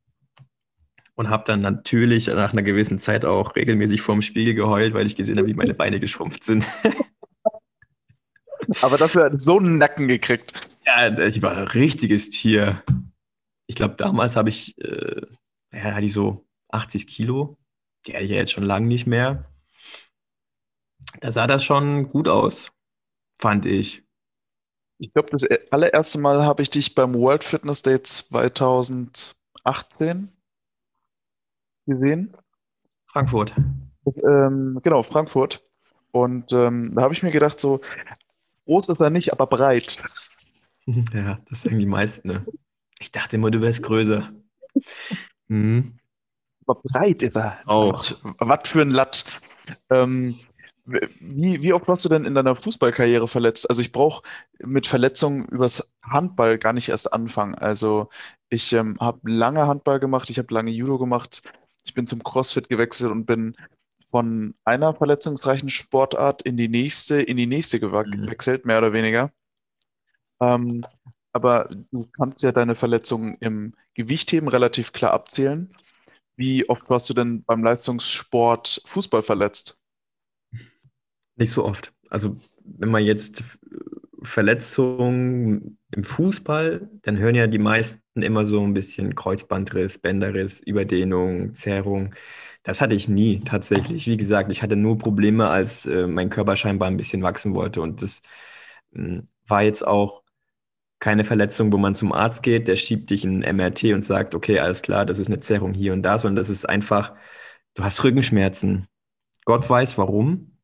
[1.20, 5.16] Und habe dann natürlich nach einer gewissen Zeit auch regelmäßig vorm Spiegel geheult, weil ich
[5.16, 6.64] gesehen habe, wie meine Beine geschrumpft sind.
[8.80, 10.68] Aber dafür hat so einen Nacken gekriegt.
[10.86, 12.82] Ja, ich war ein richtiges Tier.
[13.66, 15.20] Ich glaube, damals habe ich, äh,
[15.72, 17.58] ja, hatte ich so 80 Kilo
[18.06, 19.44] die hatte ich ja jetzt schon lange nicht mehr.
[21.20, 22.72] Da sah das schon gut aus,
[23.38, 24.04] fand ich.
[24.98, 30.32] Ich glaube, das allererste Mal habe ich dich beim World Fitness Day 2018
[31.90, 32.36] gesehen.
[33.06, 33.54] Frankfurt.
[34.06, 35.64] Ähm, genau, Frankfurt.
[36.12, 37.80] Und ähm, da habe ich mir gedacht, so
[38.66, 40.02] groß ist er nicht, aber breit.
[41.12, 42.26] Ja, das sagen die meisten.
[42.26, 42.46] Ne?
[42.98, 44.28] Ich dachte immer, du wärst größer.
[45.46, 46.00] Mhm
[46.70, 47.58] aber breit ist er.
[47.66, 47.92] Oh.
[48.38, 49.24] Was für ein Latt.
[49.90, 50.38] Ähm,
[50.84, 53.68] wie, wie oft warst du denn in deiner Fußballkarriere verletzt?
[53.68, 54.22] Also ich brauche
[54.58, 57.54] mit Verletzungen übers Handball gar nicht erst anfangen.
[57.54, 58.08] Also
[58.48, 61.42] ich ähm, habe lange Handball gemacht, ich habe lange Judo gemacht,
[61.84, 63.56] ich bin zum CrossFit gewechselt und bin
[64.10, 68.10] von einer verletzungsreichen Sportart in die nächste, in die nächste mhm.
[68.26, 68.68] gewechselt, mhm.
[68.68, 69.32] mehr oder weniger.
[70.40, 70.84] Ähm,
[71.32, 75.72] aber du kannst ja deine Verletzungen im Gewichtheben relativ klar abzählen.
[76.36, 79.78] Wie oft warst du denn beim Leistungssport Fußball verletzt?
[81.36, 81.92] Nicht so oft.
[82.08, 83.58] Also wenn man jetzt
[84.22, 91.54] Verletzungen im Fußball, dann hören ja die meisten immer so ein bisschen Kreuzbandriss, Bänderriss, Überdehnung,
[91.54, 92.14] Zerrung.
[92.62, 94.06] Das hatte ich nie tatsächlich.
[94.06, 97.80] Wie gesagt, ich hatte nur Probleme, als äh, mein Körper scheinbar ein bisschen wachsen wollte.
[97.80, 98.22] Und das
[98.94, 100.22] äh, war jetzt auch
[101.00, 104.34] keine Verletzung, wo man zum Arzt geht, der schiebt dich in ein MRT und sagt,
[104.34, 107.14] okay, alles klar, das ist eine Zerrung hier und da, sondern das ist einfach,
[107.74, 108.86] du hast Rückenschmerzen.
[109.46, 110.58] Gott weiß warum.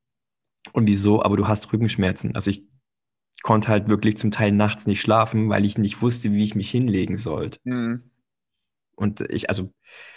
[0.73, 1.23] Und wieso?
[1.23, 2.35] Aber du hast Rückenschmerzen.
[2.35, 2.67] Also ich
[3.43, 6.71] konnte halt wirklich zum Teil nachts nicht schlafen, weil ich nicht wusste, wie ich mich
[6.71, 7.59] hinlegen sollte.
[7.65, 8.11] Mhm.
[8.97, 9.73] Und ich, also,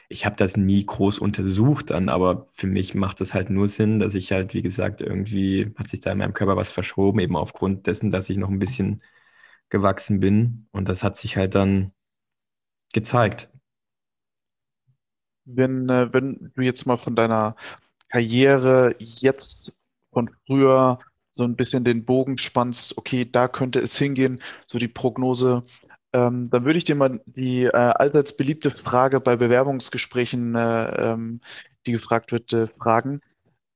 [0.07, 3.99] ich habe das nie groß untersucht dann, aber für mich macht das halt nur Sinn,
[3.99, 7.35] dass ich halt, wie gesagt, irgendwie hat sich da in meinem Körper was verschoben, eben
[7.35, 9.03] aufgrund dessen, dass ich noch ein bisschen
[9.69, 10.67] gewachsen bin.
[10.71, 11.91] Und das hat sich halt dann
[12.93, 13.49] gezeigt.
[15.45, 17.55] Wenn, äh, wenn du jetzt mal von deiner
[18.09, 19.73] Karriere jetzt
[20.11, 20.99] von früher
[21.39, 25.63] so ein bisschen den Bogen spannst, okay, da könnte es hingehen, so die Prognose,
[26.11, 31.39] ähm, dann würde ich dir mal die äh, allseits beliebte Frage bei Bewerbungsgesprächen, äh, ähm,
[31.85, 33.21] die gefragt wird, äh, fragen.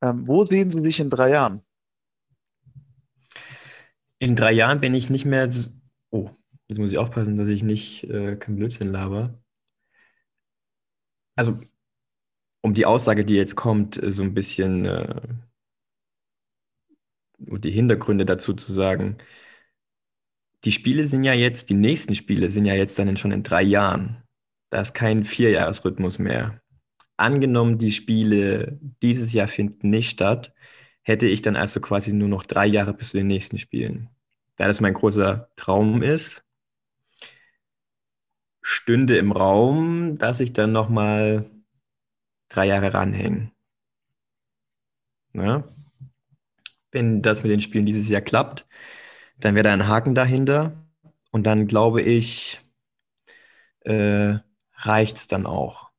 [0.01, 1.61] Ähm, wo sehen Sie sich in drei Jahren?
[4.20, 5.47] In drei Jahren bin ich nicht mehr.
[6.11, 6.30] Oh,
[6.68, 9.41] jetzt muss ich aufpassen, dass ich nicht äh, kein Blödsinn laber.
[11.38, 11.57] Also,
[12.61, 15.22] um die Aussage, die jetzt kommt, äh, so ein bisschen äh,
[17.50, 19.18] und die Hintergründe dazu zu sagen.
[20.64, 23.62] Die Spiele sind ja jetzt, die nächsten Spiele sind ja jetzt dann schon in drei
[23.62, 24.24] Jahren.
[24.70, 26.62] Da ist kein Vierjahresrhythmus mehr.
[27.18, 30.54] Angenommen, die Spiele dieses Jahr finden nicht statt,
[31.04, 34.10] hätte ich dann also quasi nur noch drei Jahre bis zu den nächsten Spielen.
[34.56, 36.44] Da das mein großer Traum ist,
[38.62, 41.50] stünde im Raum, dass ich dann nochmal
[42.50, 43.52] drei Jahre ranhänge.
[45.34, 45.64] Ne?
[46.94, 48.66] Wenn das mit den Spielen dieses Jahr klappt,
[49.39, 50.88] dann wäre da ein Haken dahinter.
[51.32, 52.62] Und dann glaube ich,
[53.82, 54.36] äh,
[54.76, 55.91] reicht es dann auch.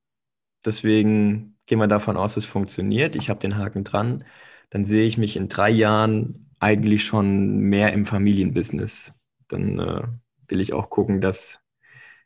[0.64, 3.16] Deswegen gehen wir davon aus, es funktioniert.
[3.16, 4.24] Ich habe den Haken dran.
[4.70, 9.12] Dann sehe ich mich in drei Jahren eigentlich schon mehr im Familienbusiness.
[9.48, 10.02] Dann äh,
[10.48, 11.60] will ich auch gucken, dass,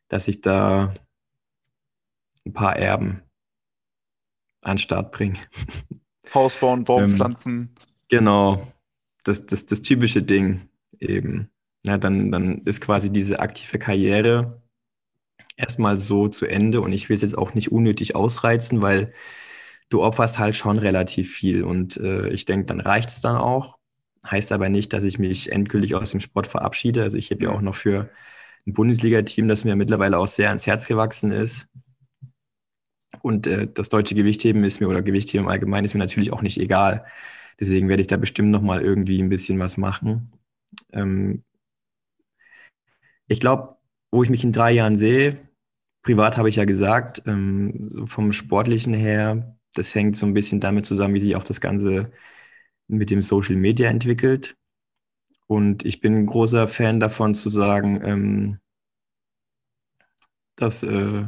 [0.09, 0.95] dass ich da
[2.47, 3.23] ein paar Erben
[4.61, 5.39] an den Start bringe.
[6.35, 7.75] Haus bauen, Baum ähm, pflanzen.
[8.09, 8.66] Genau,
[9.24, 10.68] das, das, das typische Ding
[11.00, 11.50] eben.
[11.86, 14.62] Ja, dann, dann ist quasi diese aktive Karriere
[15.56, 19.12] erstmal so zu Ende und ich will es jetzt auch nicht unnötig ausreizen, weil
[19.90, 23.78] du opferst halt schon relativ viel und äh, ich denke, dann reicht es dann auch.
[24.30, 27.02] Heißt aber nicht, dass ich mich endgültig aus dem Sport verabschiede.
[27.02, 28.11] Also ich habe ja auch noch für
[28.66, 31.68] ein Bundesliga-Team, das mir mittlerweile auch sehr ans Herz gewachsen ist.
[33.22, 36.42] Und äh, das deutsche Gewichtheben ist mir oder Gewichtheben im Allgemeinen ist mir natürlich auch
[36.42, 37.04] nicht egal.
[37.61, 40.32] Deswegen werde ich da bestimmt noch mal irgendwie ein bisschen was machen.
[40.92, 41.44] Ähm,
[43.26, 43.76] ich glaube,
[44.11, 45.38] wo ich mich in drei Jahren sehe,
[46.02, 50.86] privat habe ich ja gesagt, ähm, vom Sportlichen her, das hängt so ein bisschen damit
[50.86, 52.11] zusammen, wie sich auch das Ganze
[52.88, 54.56] mit dem Social Media entwickelt.
[55.48, 58.59] Und ich bin ein großer Fan davon zu sagen, ähm,
[60.56, 61.26] dass äh,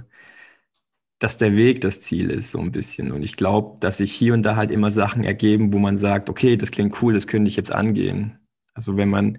[1.20, 3.12] dass der Weg das Ziel ist, so ein bisschen.
[3.12, 6.30] Und ich glaube, dass sich hier und da halt immer Sachen ergeben, wo man sagt,
[6.30, 8.40] okay, das klingt cool, das könnte ich jetzt angehen.
[8.72, 9.38] Also wenn man,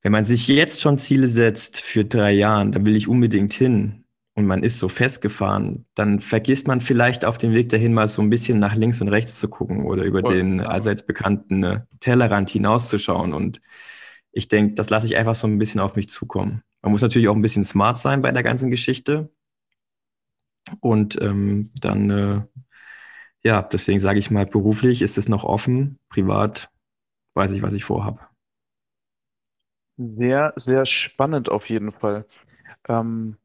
[0.00, 4.04] wenn man sich jetzt schon Ziele setzt für drei Jahren, da will ich unbedingt hin
[4.34, 8.22] und man ist so festgefahren, dann vergisst man vielleicht auf dem Weg dahin mal so
[8.22, 11.80] ein bisschen nach links und rechts zu gucken oder über oh, den allseits bekannten äh,
[12.00, 13.34] Tellerrand hinauszuschauen.
[13.34, 13.60] Und
[14.32, 16.62] ich denke, das lasse ich einfach so ein bisschen auf mich zukommen.
[16.80, 19.30] Man muss natürlich auch ein bisschen smart sein bei der ganzen Geschichte.
[20.80, 22.42] Und ähm, dann, äh,
[23.42, 26.70] ja, deswegen sage ich mal, beruflich ist es noch offen, privat
[27.34, 28.20] weiß ich, was ich vorhabe.
[29.96, 32.26] Sehr, sehr spannend auf jeden Fall.
[32.88, 33.36] Ähm,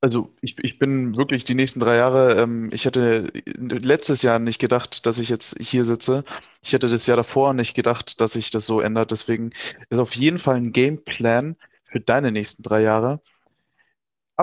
[0.00, 4.58] also ich, ich bin wirklich die nächsten drei Jahre, ähm, ich hätte letztes Jahr nicht
[4.58, 6.24] gedacht, dass ich jetzt hier sitze.
[6.60, 9.12] Ich hätte das Jahr davor nicht gedacht, dass sich das so ändert.
[9.12, 9.50] Deswegen
[9.90, 13.20] ist auf jeden Fall ein Gameplan für deine nächsten drei Jahre.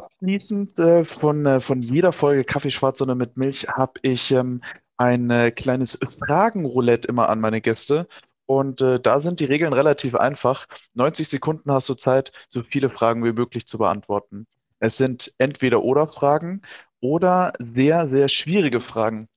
[0.04, 4.62] Abschließend äh, von, äh, von jeder Folge Kaffee schwarz oder mit Milch habe ich ähm,
[4.98, 8.08] ein äh, kleines Fragenroulette immer an meine Gäste.
[8.46, 10.66] Und äh, da sind die Regeln relativ einfach.
[10.96, 14.48] 90 Sekunden hast du Zeit, so viele Fragen wie möglich zu beantworten.
[14.80, 16.62] Es sind entweder oder Fragen
[17.02, 19.28] oder sehr, sehr schwierige Fragen.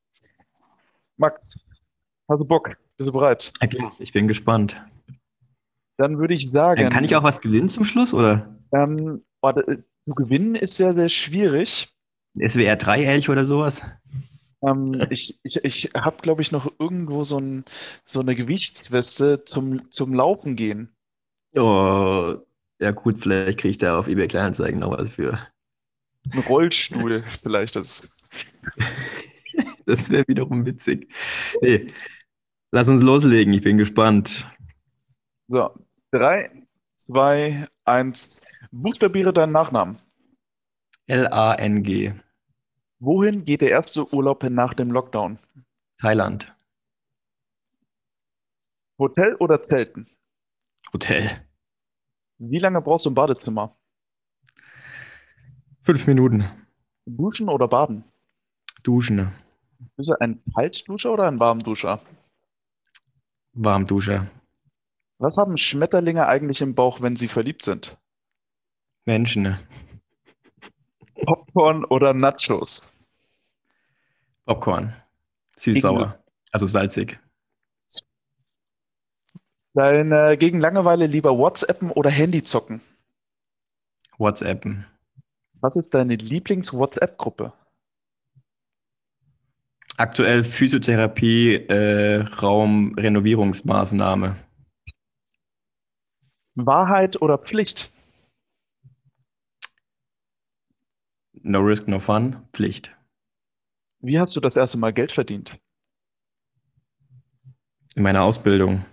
[1.17, 1.65] Max,
[2.29, 2.77] hast du Bock?
[2.97, 3.53] Bist du bereit?
[3.69, 4.81] Klar, ich bin gespannt.
[5.99, 6.89] Dann würde ich sagen.
[6.89, 8.57] Kann ich auch was gewinnen zum Schluss, oder?
[8.73, 11.89] Ähm, warte, zu gewinnen ist sehr, sehr schwierig.
[12.39, 13.83] SWR 3 Elch oder sowas?
[14.63, 17.65] Ähm, ich ich, ich habe, glaube ich, noch irgendwo so, ein,
[18.05, 20.95] so eine Gewichtsweste zum, zum Laufen gehen.
[21.55, 22.37] Oh,
[22.81, 25.39] ja gut, vielleicht kriege ich da auf eBay Kleinanzeigen noch was für.
[26.33, 27.77] Ein Rollstuhl vielleicht.
[27.77, 28.09] Das,
[29.87, 31.13] das wäre wiederum witzig.
[31.61, 31.93] Nee,
[32.71, 34.49] lass uns loslegen, ich bin gespannt.
[35.49, 35.71] So,
[36.11, 36.51] drei,
[36.97, 38.41] zwei, eins.
[38.75, 39.99] Buchstabiere deinen Nachnamen.
[41.07, 42.15] L-A-N-G.
[43.01, 45.39] Wohin geht der erste Urlaub nach dem Lockdown?
[46.01, 46.57] Thailand.
[48.99, 50.09] Hotel oder Zelten?
[50.95, 51.47] Hotel.
[52.39, 53.77] Wie lange brauchst du im Badezimmer?
[55.83, 56.49] Fünf Minuten.
[57.05, 58.05] Duschen oder baden?
[58.83, 59.35] Duschen.
[59.97, 62.01] Bist du ein Kaltduscher oder ein Warmduscher?
[63.53, 64.29] Warmduscher.
[65.19, 67.99] Was haben Schmetterlinge eigentlich im Bauch, wenn sie verliebt sind?
[69.05, 69.59] Menschen.
[71.25, 72.93] Popcorn oder Nachos?
[74.47, 74.95] Popcorn.
[75.57, 76.19] Süß-sauer.
[76.51, 77.19] Also salzig.
[79.75, 82.83] Dein, äh, gegen Langeweile lieber WhatsAppen oder Handy zocken?
[84.19, 84.85] WhatsAppen.
[85.61, 87.55] Was ist deine Lieblings-WhatsApp-Gruppe?
[89.97, 94.37] Aktuell Physiotherapie, äh, Raumrenovierungsmaßnahme.
[96.55, 97.91] Wahrheit oder Pflicht?
[101.43, 102.37] No risk, no fun.
[102.53, 102.95] Pflicht.
[104.01, 105.59] Wie hast du das erste Mal Geld verdient?
[107.95, 108.85] In meiner Ausbildung.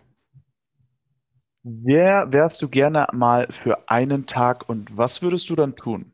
[1.63, 6.13] Wer wärst du gerne mal für einen Tag und was würdest du dann tun?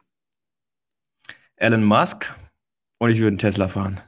[1.56, 2.34] Elon Musk
[2.98, 4.02] und ich würde einen Tesla fahren.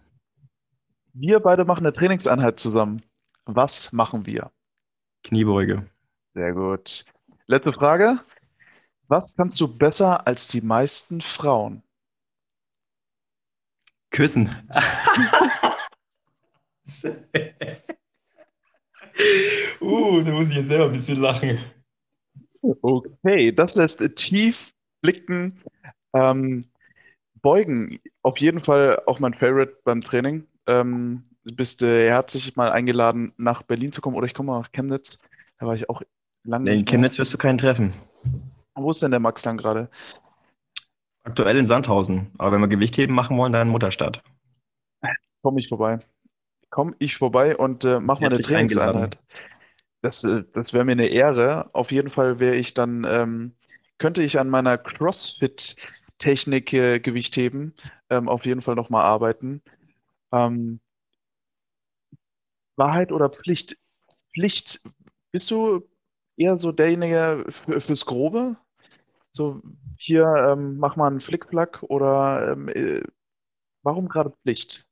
[1.13, 3.01] Wir beide machen eine Trainingseinheit zusammen.
[3.45, 4.51] Was machen wir?
[5.23, 5.89] Kniebeuge.
[6.33, 7.05] Sehr gut.
[7.45, 8.19] Letzte Frage.
[9.07, 11.81] Was kannst du besser als die meisten Frauen?
[14.11, 14.49] Küssen.
[19.81, 21.59] uh, da muss ich jetzt selber ein bisschen lachen.
[22.61, 25.61] Okay, das lässt tief blicken.
[26.13, 26.65] Ähm,
[27.41, 30.47] Beugen, auf jeden Fall auch mein Favorite beim Training.
[30.65, 34.71] Ähm, bist äh, herzlich mal eingeladen, nach Berlin zu kommen oder ich komme mal nach
[34.71, 35.19] Chemnitz.
[35.59, 36.01] Da war ich auch
[36.43, 36.65] lange.
[36.65, 36.85] Nee, in.
[36.85, 37.93] Chemnitz wirst du keinen treffen.
[38.75, 39.89] Wo ist denn der Max dann gerade?
[41.27, 42.31] Aktuell in Sandhausen.
[42.37, 44.23] Aber wenn wir Gewichtheben machen wollen, dann in Mutterstadt.
[45.41, 45.99] Komme ich vorbei.
[46.69, 48.41] Komme ich vorbei und äh, mach mal eine.
[48.41, 49.19] Trainingseinheit.
[50.01, 51.69] Das, äh, das wäre mir eine Ehre.
[51.73, 53.55] Auf jeden Fall wäre ich dann, ähm,
[53.97, 57.73] könnte ich an meiner CrossFit-Technik äh, Gewicht heben,
[58.09, 59.61] ähm, auf jeden Fall nochmal arbeiten.
[60.31, 60.79] Ähm,
[62.77, 63.77] Wahrheit oder Pflicht?
[64.33, 64.81] Pflicht.
[65.33, 65.89] Bist du
[66.37, 68.55] eher so derjenige für, fürs Grobe?
[69.31, 69.61] So,
[69.99, 73.03] hier, ähm, mach mal einen Flickflack oder ähm, äh,
[73.83, 74.87] warum gerade Pflicht?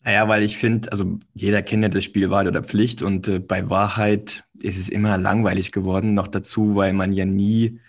[0.00, 3.38] Naja, weil ich finde, also jeder kennt ja das Spiel Wahrheit oder Pflicht und äh,
[3.40, 6.14] bei Wahrheit ist es immer langweilig geworden.
[6.14, 7.80] Noch dazu, weil man ja nie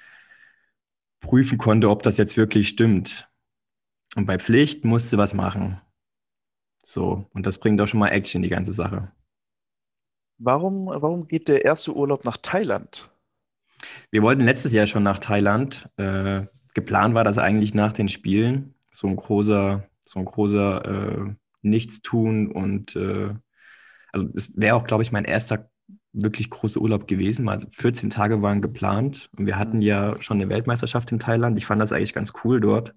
[1.22, 3.30] prüfen konnte, ob das jetzt wirklich stimmt.
[4.16, 5.80] Und bei Pflicht musste was machen.
[6.84, 9.12] So, und das bringt auch schon mal Action, die ganze Sache.
[10.40, 13.12] Warum, warum geht der erste Urlaub nach Thailand?
[14.12, 15.90] Wir wollten letztes Jahr schon nach Thailand.
[15.98, 16.44] Äh,
[16.74, 18.74] geplant war das eigentlich nach den Spielen.
[18.92, 23.34] So ein großer, so ein großer äh, Nichtstun und äh,
[24.12, 25.70] also es wäre auch, glaube ich, mein erster
[26.14, 27.48] wirklich großer Urlaub gewesen.
[27.50, 31.58] Also 14 Tage waren geplant und wir hatten ja schon eine Weltmeisterschaft in Thailand.
[31.58, 32.96] Ich fand das eigentlich ganz cool dort.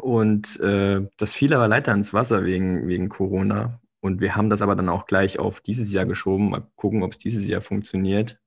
[0.00, 3.80] Und äh, das fiel aber leider ins Wasser wegen, wegen Corona.
[4.00, 6.50] Und wir haben das aber dann auch gleich auf dieses Jahr geschoben.
[6.50, 8.39] Mal gucken, ob es dieses Jahr funktioniert.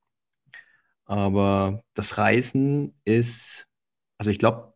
[1.06, 3.68] Aber das Reisen ist,
[4.18, 4.74] also ich glaube,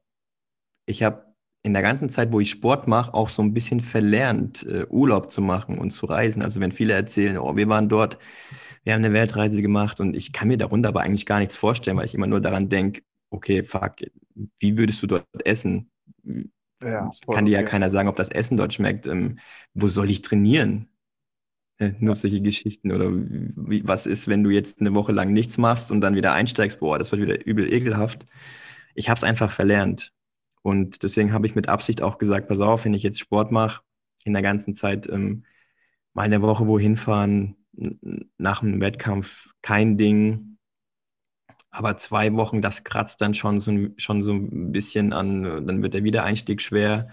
[0.86, 1.26] ich habe
[1.64, 5.32] in der ganzen Zeit, wo ich Sport mache, auch so ein bisschen verlernt, äh, Urlaub
[5.32, 6.41] zu machen und zu reisen.
[6.41, 8.18] Also wenn viele erzählen, oh, wir waren dort,
[8.84, 11.98] wir haben eine Weltreise gemacht und ich kann mir darunter aber eigentlich gar nichts vorstellen,
[11.98, 13.95] weil ich immer nur daran denke, okay, fuck,
[14.60, 15.91] wie würdest du dort essen?
[16.82, 17.72] Ja, kann dir ja okay.
[17.72, 19.08] keiner sagen, ob das Essen dort schmeckt.
[19.08, 19.40] Ähm,
[19.74, 20.90] wo soll ich trainieren?
[21.99, 22.91] Nur solche Geschichten.
[22.91, 26.34] Oder wie, was ist, wenn du jetzt eine Woche lang nichts machst und dann wieder
[26.34, 26.80] einsteigst?
[26.80, 28.26] Boah, das wird wieder übel ekelhaft.
[28.95, 30.14] Ich habe es einfach verlernt.
[30.64, 33.82] Und deswegen habe ich mit Absicht auch gesagt, pass auf, wenn ich jetzt Sport mache,
[34.26, 35.45] in der ganzen Zeit ähm,
[36.14, 37.56] mal eine Woche wohin fahren,
[38.38, 40.58] nach einem Wettkampf, kein Ding.
[41.72, 45.82] Aber zwei Wochen, das kratzt dann schon so, ein- schon so ein bisschen an, dann
[45.84, 47.10] wird der Wiedereinstieg schwer.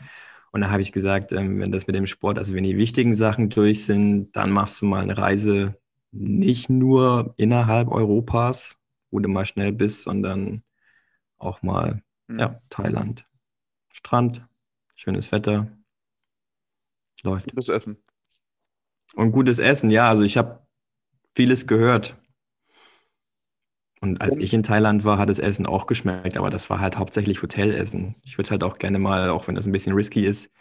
[0.55, 3.17] Und da habe ich gesagt, ähm, wenn das mit dem Sport, also wenn die wichtigen
[3.17, 5.75] Sachen durch sind, dann machst du mal eine Reise
[6.13, 8.79] nicht nur innerhalb Europas,
[9.11, 10.63] wo du mal schnell bist, sondern
[11.39, 12.39] auch mal, Hm.
[12.39, 13.27] ja, Thailand.
[13.93, 14.47] Strand,
[14.95, 15.77] schönes Wetter,
[17.25, 17.51] läuft.
[17.51, 17.97] Gutes Essen.
[19.17, 20.61] Und gutes Essen, ja, also ich habe
[21.35, 22.17] vieles gehört.
[24.05, 26.99] Und als ich in Thailand war, hat das Essen auch geschmeckt, aber das war halt
[26.99, 28.17] hauptsächlich Hotelessen.
[28.23, 30.53] Ich würde halt auch gerne mal, auch wenn das ein bisschen risky ist,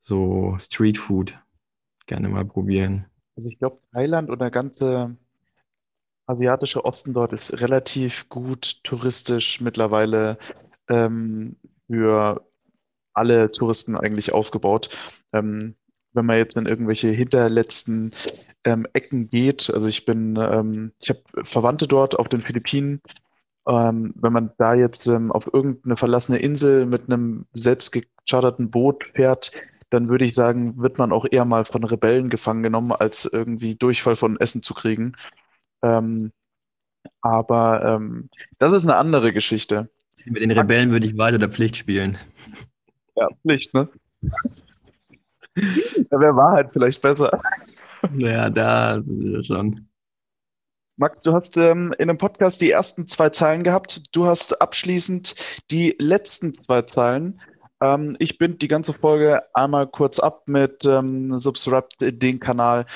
[0.00, 1.38] so Streetfood
[2.06, 3.04] gerne mal probieren.
[3.36, 5.14] Also ich glaube, Thailand und der ganze
[6.24, 10.38] asiatische Osten dort ist relativ gut touristisch mittlerweile
[10.88, 11.56] ähm,
[11.88, 12.48] für
[13.12, 14.88] alle Touristen eigentlich aufgebaut.
[15.34, 15.76] Ähm,
[16.16, 18.10] wenn man jetzt in irgendwelche hinterletzten
[18.64, 19.70] ähm, Ecken geht.
[19.72, 23.00] Also ich bin, ähm, ich habe Verwandte dort auf den Philippinen.
[23.68, 29.04] Ähm, wenn man da jetzt ähm, auf irgendeine verlassene Insel mit einem selbst gecharterten Boot
[29.14, 29.52] fährt,
[29.90, 33.76] dann würde ich sagen, wird man auch eher mal von Rebellen gefangen genommen, als irgendwie
[33.76, 35.12] Durchfall von Essen zu kriegen.
[35.82, 36.32] Ähm,
[37.20, 39.90] aber ähm, das ist eine andere Geschichte.
[40.24, 42.18] Mit den Rebellen würde ich weiter der Pflicht spielen.
[43.14, 43.88] Ja, Pflicht, ne?
[46.10, 47.36] da wäre Wahrheit vielleicht besser.
[48.18, 49.00] Ja, da
[49.42, 49.88] schon.
[50.98, 54.02] Max, du hast ähm, in dem Podcast die ersten zwei Zeilen gehabt.
[54.12, 55.34] Du hast abschließend
[55.70, 57.40] die letzten zwei Zeilen.
[57.82, 62.86] Ähm, ich binde die ganze Folge einmal kurz ab mit ähm, Subscribe den Kanal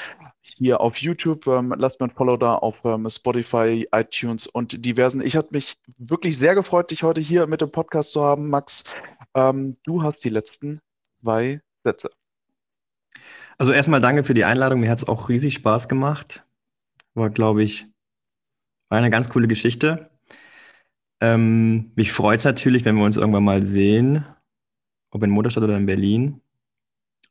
[0.41, 1.47] hier auf YouTube.
[1.47, 5.21] Ähm, lasst mir ein Follow da auf ähm, Spotify, iTunes und diversen.
[5.21, 8.85] Ich habe mich wirklich sehr gefreut, dich heute hier mit dem Podcast zu haben, Max.
[9.35, 10.81] Ähm, du hast die letzten
[11.21, 12.11] zwei Sätze.
[13.61, 14.81] Also erstmal danke für die Einladung.
[14.81, 16.47] Mir hat es auch riesig Spaß gemacht.
[17.13, 17.87] War, glaube ich,
[18.89, 20.09] eine ganz coole Geschichte.
[21.21, 24.25] Ähm, mich freut es natürlich, wenn wir uns irgendwann mal sehen,
[25.11, 26.41] ob in Mutterstadt oder in Berlin.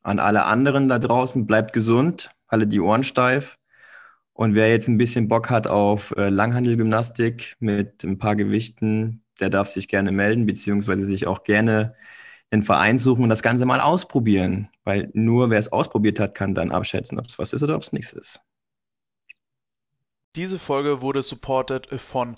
[0.04, 3.58] An alle anderen da draußen, bleibt gesund, alle die Ohren steif.
[4.32, 9.50] Und wer jetzt ein bisschen Bock hat auf äh, Langhandelgymnastik mit ein paar Gewichten, der
[9.50, 11.96] darf sich gerne melden, beziehungsweise sich auch gerne
[12.50, 14.68] einen Verein suchen und das Ganze mal ausprobieren.
[14.84, 17.82] Weil nur wer es ausprobiert hat, kann dann abschätzen, ob es was ist oder ob
[17.82, 18.40] es nichts ist.
[20.36, 22.36] Diese Folge wurde supported von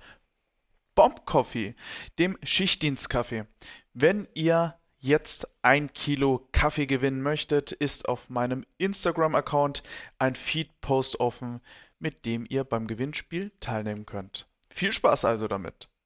[0.95, 1.75] Bomb Coffee,
[2.19, 3.45] dem Schichtdienstkaffee.
[3.93, 9.83] Wenn ihr jetzt ein Kilo Kaffee gewinnen möchtet, ist auf meinem Instagram-Account
[10.19, 11.61] ein Feed-Post offen,
[11.99, 14.47] mit dem ihr beim Gewinnspiel teilnehmen könnt.
[14.71, 15.92] Viel Spaß also damit!